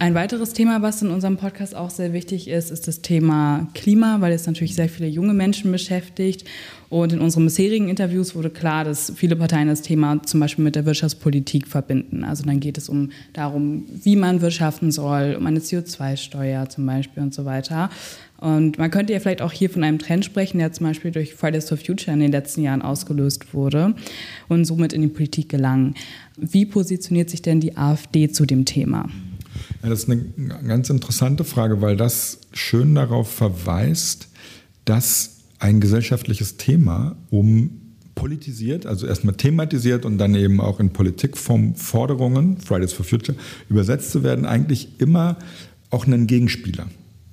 Ein 0.00 0.14
weiteres 0.14 0.54
Thema, 0.54 0.80
was 0.80 1.02
in 1.02 1.10
unserem 1.10 1.36
Podcast 1.36 1.76
auch 1.76 1.90
sehr 1.90 2.14
wichtig 2.14 2.48
ist, 2.48 2.70
ist 2.70 2.88
das 2.88 3.02
Thema 3.02 3.68
Klima, 3.74 4.22
weil 4.22 4.32
es 4.32 4.46
natürlich 4.46 4.74
sehr 4.74 4.88
viele 4.88 5.06
junge 5.06 5.34
Menschen 5.34 5.70
beschäftigt. 5.70 6.46
Und 6.88 7.12
in 7.12 7.20
unseren 7.20 7.44
bisherigen 7.44 7.90
Interviews 7.90 8.34
wurde 8.34 8.48
klar, 8.48 8.84
dass 8.84 9.12
viele 9.14 9.36
Parteien 9.36 9.68
das 9.68 9.82
Thema 9.82 10.22
zum 10.22 10.40
Beispiel 10.40 10.64
mit 10.64 10.74
der 10.74 10.86
Wirtschaftspolitik 10.86 11.68
verbinden. 11.68 12.24
Also 12.24 12.44
dann 12.44 12.60
geht 12.60 12.78
es 12.78 12.88
um 12.88 13.10
darum, 13.34 13.84
wie 14.02 14.16
man 14.16 14.40
wirtschaften 14.40 14.90
soll, 14.90 15.36
um 15.38 15.44
eine 15.44 15.60
CO2-Steuer 15.60 16.70
zum 16.70 16.86
Beispiel 16.86 17.22
und 17.22 17.34
so 17.34 17.44
weiter. 17.44 17.90
Und 18.40 18.78
man 18.78 18.90
könnte 18.90 19.12
ja 19.12 19.20
vielleicht 19.20 19.42
auch 19.42 19.52
hier 19.52 19.68
von 19.68 19.84
einem 19.84 19.98
Trend 19.98 20.24
sprechen, 20.24 20.58
der 20.58 20.72
zum 20.72 20.86
Beispiel 20.86 21.10
durch 21.10 21.34
Fridays 21.34 21.68
for 21.68 21.76
Future 21.76 22.12
in 22.12 22.20
den 22.20 22.32
letzten 22.32 22.62
Jahren 22.62 22.80
ausgelöst 22.80 23.52
wurde 23.52 23.94
und 24.48 24.64
somit 24.64 24.94
in 24.94 25.02
die 25.02 25.08
Politik 25.08 25.50
gelang. 25.50 25.94
Wie 26.38 26.64
positioniert 26.64 27.28
sich 27.28 27.42
denn 27.42 27.60
die 27.60 27.76
AfD 27.76 28.30
zu 28.30 28.46
dem 28.46 28.64
Thema? 28.64 29.10
Ja, 29.82 29.90
das 29.90 30.04
ist 30.04 30.10
eine 30.10 30.24
ganz 30.66 30.88
interessante 30.88 31.44
Frage, 31.44 31.82
weil 31.82 31.96
das 31.96 32.38
schön 32.52 32.94
darauf 32.94 33.30
verweist, 33.30 34.28
dass 34.86 35.40
ein 35.58 35.80
gesellschaftliches 35.80 36.56
Thema 36.56 37.16
um 37.28 37.72
politisiert, 38.14 38.86
also 38.86 39.06
erstmal 39.06 39.34
thematisiert 39.34 40.06
und 40.06 40.16
dann 40.16 40.34
eben 40.34 40.60
auch 40.60 40.80
in 40.80 40.90
Politikform 40.90 41.74
Forderungen, 41.74 42.58
Fridays 42.58 42.94
for 42.94 43.04
Future, 43.04 43.36
übersetzt 43.68 44.12
zu 44.12 44.22
werden, 44.22 44.46
eigentlich 44.46 44.98
immer 44.98 45.36
auch 45.90 46.06
einen 46.06 46.26
Gegenspieler 46.26 46.86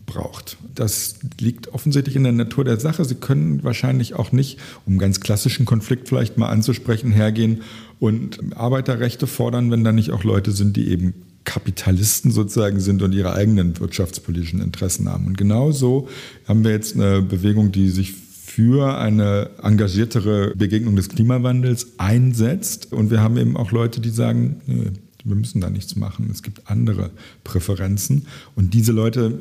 braucht. 0.07 0.57
Das 0.73 1.19
liegt 1.39 1.67
offensichtlich 1.67 2.15
in 2.15 2.23
der 2.23 2.31
Natur 2.31 2.63
der 2.63 2.79
Sache. 2.79 3.05
Sie 3.05 3.15
können 3.15 3.63
wahrscheinlich 3.63 4.15
auch 4.15 4.31
nicht, 4.31 4.57
um 4.87 4.97
ganz 4.97 5.19
klassischen 5.19 5.65
Konflikt 5.67 6.09
vielleicht 6.09 6.39
mal 6.39 6.47
anzusprechen, 6.47 7.11
hergehen 7.11 7.61
und 7.99 8.55
Arbeiterrechte 8.55 9.27
fordern, 9.27 9.69
wenn 9.69 9.83
da 9.83 9.91
nicht 9.91 10.11
auch 10.11 10.23
Leute 10.23 10.51
sind, 10.51 10.75
die 10.75 10.87
eben 10.87 11.13
Kapitalisten 11.43 12.31
sozusagen 12.31 12.79
sind 12.79 13.01
und 13.03 13.13
ihre 13.13 13.33
eigenen 13.33 13.79
wirtschaftspolitischen 13.79 14.61
Interessen 14.61 15.07
haben. 15.07 15.27
Und 15.27 15.37
genau 15.37 15.71
so 15.71 16.09
haben 16.47 16.63
wir 16.63 16.71
jetzt 16.71 16.95
eine 16.95 17.21
Bewegung, 17.21 17.71
die 17.71 17.89
sich 17.89 18.13
für 18.13 18.97
eine 18.97 19.51
engagiertere 19.61 20.53
Begegnung 20.55 20.95
des 20.95 21.09
Klimawandels 21.09 21.99
einsetzt. 21.99 22.91
Und 22.91 23.11
wir 23.11 23.21
haben 23.21 23.37
eben 23.37 23.55
auch 23.55 23.71
Leute, 23.71 24.01
die 24.01 24.09
sagen, 24.09 24.61
nee, 24.65 24.91
wir 25.23 25.35
müssen 25.35 25.61
da 25.61 25.69
nichts 25.69 25.95
machen. 25.95 26.29
Es 26.31 26.43
gibt 26.43 26.69
andere 26.69 27.11
Präferenzen. 27.43 28.25
Und 28.55 28.73
diese 28.73 28.91
Leute, 28.91 29.39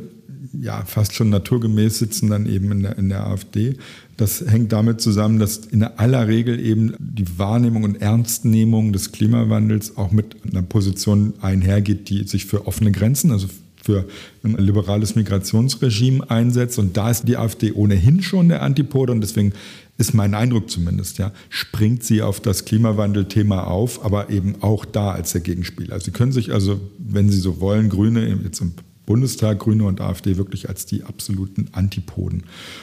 ja, 0.61 0.85
fast 0.85 1.15
schon 1.15 1.31
naturgemäß 1.31 1.99
sitzen 1.99 2.31
dann 2.31 2.47
eben 2.47 2.73
in 2.73 2.83
der, 2.83 2.99
in 2.99 3.09
der 3.09 3.27
AfD. 3.27 3.77
Das 4.17 4.45
hängt 4.47 4.73
damit 4.73 5.01
zusammen, 5.01 5.39
dass 5.39 5.59
in 5.59 5.83
aller 5.83 6.29
Regel 6.29 6.59
eben 6.59 6.95
die 6.99 7.39
Wahrnehmung 7.39 7.85
und 7.85 8.01
Ernstnehmung 8.01 8.93
des 8.93 9.13
Klimawandels 9.13 9.97
auch 9.97 10.11
mit 10.11 10.37
einer 10.51 10.63
Position 10.63 11.35
einhergeht, 11.41 12.09
die 12.09 12.25
sich 12.25 12.47
für 12.47 12.67
offene 12.67 12.93
Grenzen, 12.93 13.31
also 13.31 13.49
für 13.87 14.05
ein 14.43 14.57
liberales 14.57 15.15
Migrationsregime 15.15 16.29
einsetzt. 16.29 16.79
Und 16.79 16.97
da 16.97 17.11
ist 17.11 17.29
die 17.29 17.37
AfD 17.37 17.73
ohnehin 17.73 18.23
schon 18.23 18.49
der 18.49 18.63
Antipode 18.63 19.13
und 19.13 19.21
deswegen 19.21 19.53
ist 19.99 20.13
mein 20.13 20.35
Eindruck 20.35 20.69
zumindest, 20.69 21.19
ja, 21.19 21.33
springt 21.49 22.05
sie 22.05 22.21
auf 22.21 22.41
das 22.41 22.65
Klimawandelthema 22.65 23.65
auf, 23.65 24.05
aber 24.05 24.29
eben 24.29 24.57
auch 24.61 24.85
da 24.85 25.13
als 25.13 25.33
der 25.33 25.41
Gegenspieler. 25.41 25.99
Sie 26.01 26.11
können 26.11 26.33
sich 26.33 26.53
also, 26.53 26.81
wenn 26.99 27.31
Sie 27.31 27.39
so 27.39 27.61
wollen, 27.61 27.89
Grüne 27.89 28.39
jetzt 28.45 28.61
im 28.61 28.73
Bundestag, 29.07 29.61
Grüne 29.61 29.85
und 29.85 30.01
AfD 30.01 30.37
wirklich 30.37 30.69
als 30.69 30.85
die 30.85 31.05
absoluten 31.05 31.69
Antipoden 31.73 32.43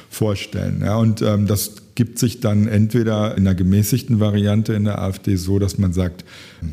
vorstellen. 0.09 0.81
Ja, 0.83 0.95
und 0.95 1.21
ähm, 1.21 1.47
das 1.47 1.82
gibt 1.95 2.17
sich 2.17 2.39
dann 2.39 2.67
entweder 2.67 3.37
in 3.37 3.45
einer 3.45 3.55
gemäßigten 3.55 4.19
Variante 4.19 4.73
in 4.73 4.85
der 4.85 4.99
AfD 4.99 5.35
so, 5.35 5.59
dass 5.59 5.77
man 5.77 5.93
sagt, 5.93 6.25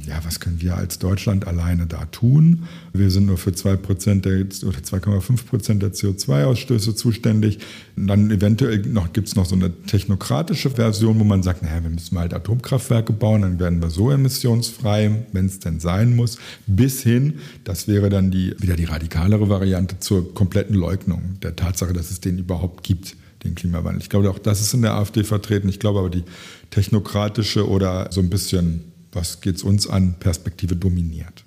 ja, 0.07 0.21
was 0.25 0.41
können 0.41 0.61
wir 0.61 0.77
als 0.77 0.99
Deutschland 0.99 1.47
alleine 1.47 1.87
da 1.87 2.07
tun? 2.07 2.65
Wir 2.93 3.11
sind 3.11 3.27
nur 3.27 3.37
für 3.37 3.51
2% 3.51 4.21
der, 4.21 4.41
oder 4.67 4.79
2,5 4.79 5.47
Prozent 5.47 5.83
der 5.83 5.93
CO2-Ausstöße 5.93 6.95
zuständig. 6.95 7.59
Und 7.97 8.07
dann 8.07 8.31
eventuell 8.31 8.79
noch, 8.87 9.13
gibt 9.13 9.29
es 9.29 9.37
noch 9.37 9.47
so 9.47 9.55
eine 9.55 9.71
technokratische 9.83 10.71
Version, 10.71 11.19
wo 11.19 11.25
man 11.25 11.43
sagt, 11.43 11.63
naja, 11.63 11.83
wir 11.83 11.91
müssen 11.91 12.19
halt 12.19 12.33
Atomkraftwerke 12.33 13.13
bauen, 13.13 13.43
dann 13.43 13.61
werden 13.61 13.83
wir 13.83 13.91
so 13.91 14.11
emissionsfrei, 14.11 15.25
wenn 15.33 15.47
es 15.47 15.59
denn 15.59 15.81
sein 15.81 16.17
muss. 16.17 16.39
Bis 16.67 17.03
hin, 17.03 17.35
das 17.65 17.89
wäre 17.89 18.09
dann 18.09 18.31
die, 18.31 18.55
wieder 18.59 18.77
die 18.77 18.85
radikalere 18.85 19.49
Variante 19.49 19.99
zur 19.99 20.33
kompletten 20.35 20.75
Leugnung 20.75 21.37
der 21.43 21.57
Tatsache, 21.57 21.93
dass 21.93 22.11
es 22.11 22.21
den 22.21 22.39
überhaupt 22.39 22.85
gibt 22.85 23.17
den 23.45 23.55
Klimawandel. 23.55 24.03
Ich 24.03 24.11
glaube, 24.11 24.31
auch 24.31 24.39
das 24.39 24.61
ist 24.61 24.75
in 24.75 24.83
der 24.83 24.95
AfD 24.95 25.25
vertreten. 25.25 25.69
Ich 25.69 25.81
glaube 25.81 25.99
aber, 26.01 26.11
die 26.11 26.25
technokratische 26.71 27.69
oder 27.69 28.09
so 28.11 28.21
ein 28.21 28.31
bisschen, 28.31 28.93
was 29.13 29.41
geht 29.41 29.57
es 29.57 29.63
uns 29.63 29.89
an, 29.89 30.15
Perspektive 30.19 30.77
dominiert. 30.77 31.45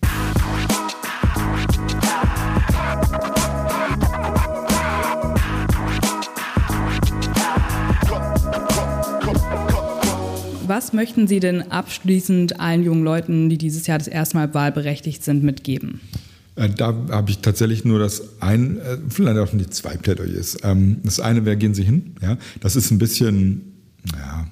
Was 10.65 10.93
möchten 10.93 11.27
Sie 11.27 11.39
denn 11.39 11.71
abschließend 11.71 12.59
allen 12.59 12.83
jungen 12.83 13.03
Leuten, 13.03 13.49
die 13.49 13.57
dieses 13.57 13.85
Jahr 13.85 13.97
das 13.97 14.07
erste 14.07 14.37
Mal 14.37 14.53
wahlberechtigt 14.53 15.23
sind, 15.23 15.43
mitgeben? 15.43 15.99
Äh, 16.55 16.69
da 16.69 16.95
habe 17.09 17.31
ich 17.31 17.39
tatsächlich 17.39 17.85
nur 17.85 17.99
das 17.99 18.41
ein, 18.41 18.77
äh, 18.77 18.97
vielleicht 19.09 19.37
auch 19.37 19.53
nicht 19.53 19.73
zwei 19.73 19.97
Plädoyers. 19.97 20.57
Ähm, 20.63 20.97
das 21.03 21.19
eine 21.19 21.45
wäre, 21.45 21.57
gehen 21.57 21.73
Sie 21.73 21.83
hin. 21.83 22.15
Ja, 22.21 22.37
das 22.59 22.75
ist 22.75 22.91
ein 22.91 22.97
bisschen, 22.97 23.73
ja, 24.15 24.47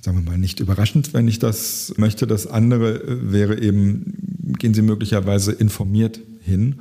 sagen 0.00 0.18
wir 0.18 0.30
mal, 0.30 0.38
nicht 0.38 0.60
überraschend, 0.60 1.12
wenn 1.12 1.28
ich 1.28 1.38
das 1.38 1.94
möchte. 1.96 2.26
Das 2.26 2.46
andere 2.46 3.02
äh, 3.02 3.32
wäre 3.32 3.60
eben, 3.60 4.54
gehen 4.58 4.74
Sie 4.74 4.82
möglicherweise 4.82 5.52
informiert 5.52 6.20
hin. 6.42 6.76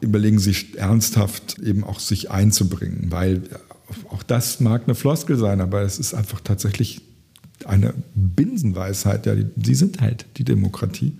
Überlegen 0.00 0.38
Sie 0.38 0.54
ernsthaft 0.76 1.58
eben 1.58 1.84
auch 1.84 2.00
sich 2.00 2.30
einzubringen, 2.30 3.06
weil 3.10 3.42
auch 4.08 4.22
das 4.22 4.60
mag 4.60 4.82
eine 4.86 4.94
Floskel 4.94 5.36
sein, 5.36 5.60
aber 5.60 5.82
es 5.82 5.98
ist 5.98 6.14
einfach 6.14 6.40
tatsächlich 6.40 7.02
eine 7.66 7.94
Binsenweisheit. 8.14 9.26
Ja, 9.26 9.34
die, 9.34 9.46
sie 9.62 9.74
sind 9.74 10.00
halt 10.00 10.26
die 10.36 10.44
Demokratie. 10.44 11.12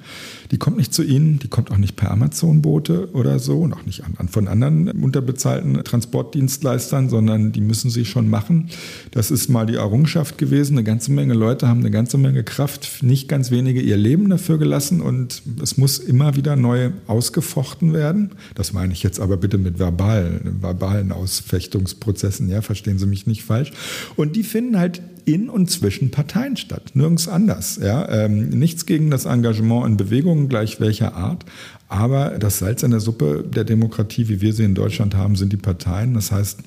Die 0.51 0.59
kommt 0.59 0.77
nicht 0.77 0.95
zu 0.95 1.03
Ihnen, 1.03 1.39
die 1.39 1.49
kommt 1.49 1.71
auch 1.71 1.77
nicht 1.77 1.97
per 1.97 2.11
Amazon-Boote 2.11 3.13
oder 3.13 3.39
so 3.39 3.63
auch 3.73 3.87
nicht 3.87 4.05
an, 4.05 4.29
von 4.29 4.49
anderen 4.49 4.89
unterbezahlten 4.91 5.83
Transportdienstleistern, 5.85 7.09
sondern 7.09 7.53
die 7.53 7.61
müssen 7.61 7.91
Sie 7.91 8.05
schon 8.05 8.29
machen. 8.29 8.71
Das 9.11 9.31
ist 9.31 9.49
mal 9.49 9.67
die 9.67 9.77
Errungenschaft 9.77 10.39
gewesen. 10.39 10.75
Eine 10.75 10.85
ganze 10.85 11.13
Menge 11.13 11.35
Leute 11.35 11.69
haben 11.69 11.81
eine 11.81 11.91
ganze 11.91 12.19
Menge 12.19 12.45
Kraft, 12.45 13.03
nicht 13.03 13.29
ganz 13.29 13.51
wenige 13.51 13.81
ihr 13.81 13.97
Leben 13.97 14.29
dafür 14.31 14.59
gelassen 14.59 15.01
und 15.01 15.43
es 15.63 15.77
muss 15.77 15.99
immer 15.99 16.37
wieder 16.37 16.57
neu 16.57 16.91
ausgefochten 17.07 17.93
werden. 17.93 18.31
Das 18.55 18.73
meine 18.73 18.93
ich 18.93 19.03
jetzt 19.03 19.21
aber 19.21 19.37
bitte 19.37 19.59
mit 19.59 19.79
verbalen, 19.79 20.59
verbalen 20.61 21.13
Ausfechtungsprozessen. 21.13 22.49
Ja, 22.49 22.63
verstehen 22.63 22.99
Sie 22.99 23.07
mich 23.07 23.27
nicht 23.27 23.45
falsch. 23.45 23.73
Und 24.17 24.37
die 24.37 24.43
finden 24.43 24.79
halt 24.79 25.03
in 25.25 25.49
und 25.49 25.71
zwischen 25.71 26.11
Parteien 26.11 26.57
statt, 26.57 26.93
nirgends 26.95 27.29
anders. 27.29 27.79
Ja? 27.83 28.09
Ähm, 28.09 28.49
nichts 28.51 28.87
gegen 28.87 29.11
das 29.11 29.25
Engagement 29.25 29.87
in 29.87 29.97
Bewegungen 29.97 30.49
gleich 30.49 30.81
welcher 30.81 31.15
Art, 31.15 31.45
aber 31.89 32.39
das 32.39 32.59
Salz 32.59 32.83
in 32.83 32.91
der 32.91 33.01
Suppe 33.01 33.45
der 33.45 33.65
Demokratie, 33.65 34.29
wie 34.29 34.41
wir 34.41 34.53
sie 34.53 34.65
in 34.65 34.75
Deutschland 34.75 35.15
haben, 35.15 35.37
sind 35.37 35.53
die 35.53 35.59
Parteien. 35.59 36.15
Das 36.15 36.33
heißt, 36.33 36.61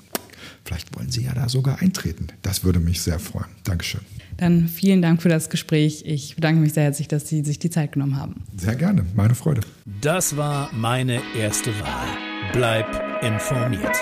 vielleicht 0.63 0.95
wollen 0.95 1.09
Sie 1.09 1.23
ja 1.23 1.33
da 1.33 1.49
sogar 1.49 1.81
eintreten. 1.81 2.27
Das 2.41 2.63
würde 2.63 2.79
mich 2.79 3.01
sehr 3.01 3.19
freuen. 3.19 3.49
Dankeschön. 3.63 4.01
Dann 4.37 4.67
vielen 4.67 5.01
Dank 5.01 5.21
für 5.21 5.29
das 5.29 5.49
Gespräch. 5.49 6.03
Ich 6.05 6.35
bedanke 6.35 6.59
mich 6.59 6.73
sehr 6.73 6.83
herzlich, 6.83 7.07
dass 7.07 7.27
Sie 7.27 7.43
sich 7.43 7.57
die 7.57 7.69
Zeit 7.69 7.93
genommen 7.93 8.17
haben. 8.17 8.43
Sehr 8.55 8.75
gerne, 8.75 9.05
meine 9.15 9.35
Freude. 9.35 9.61
Das 10.01 10.35
war 10.37 10.69
meine 10.73 11.21
erste 11.37 11.71
Wahl. 11.79 12.07
Bleib 12.53 13.23
informiert. 13.23 13.95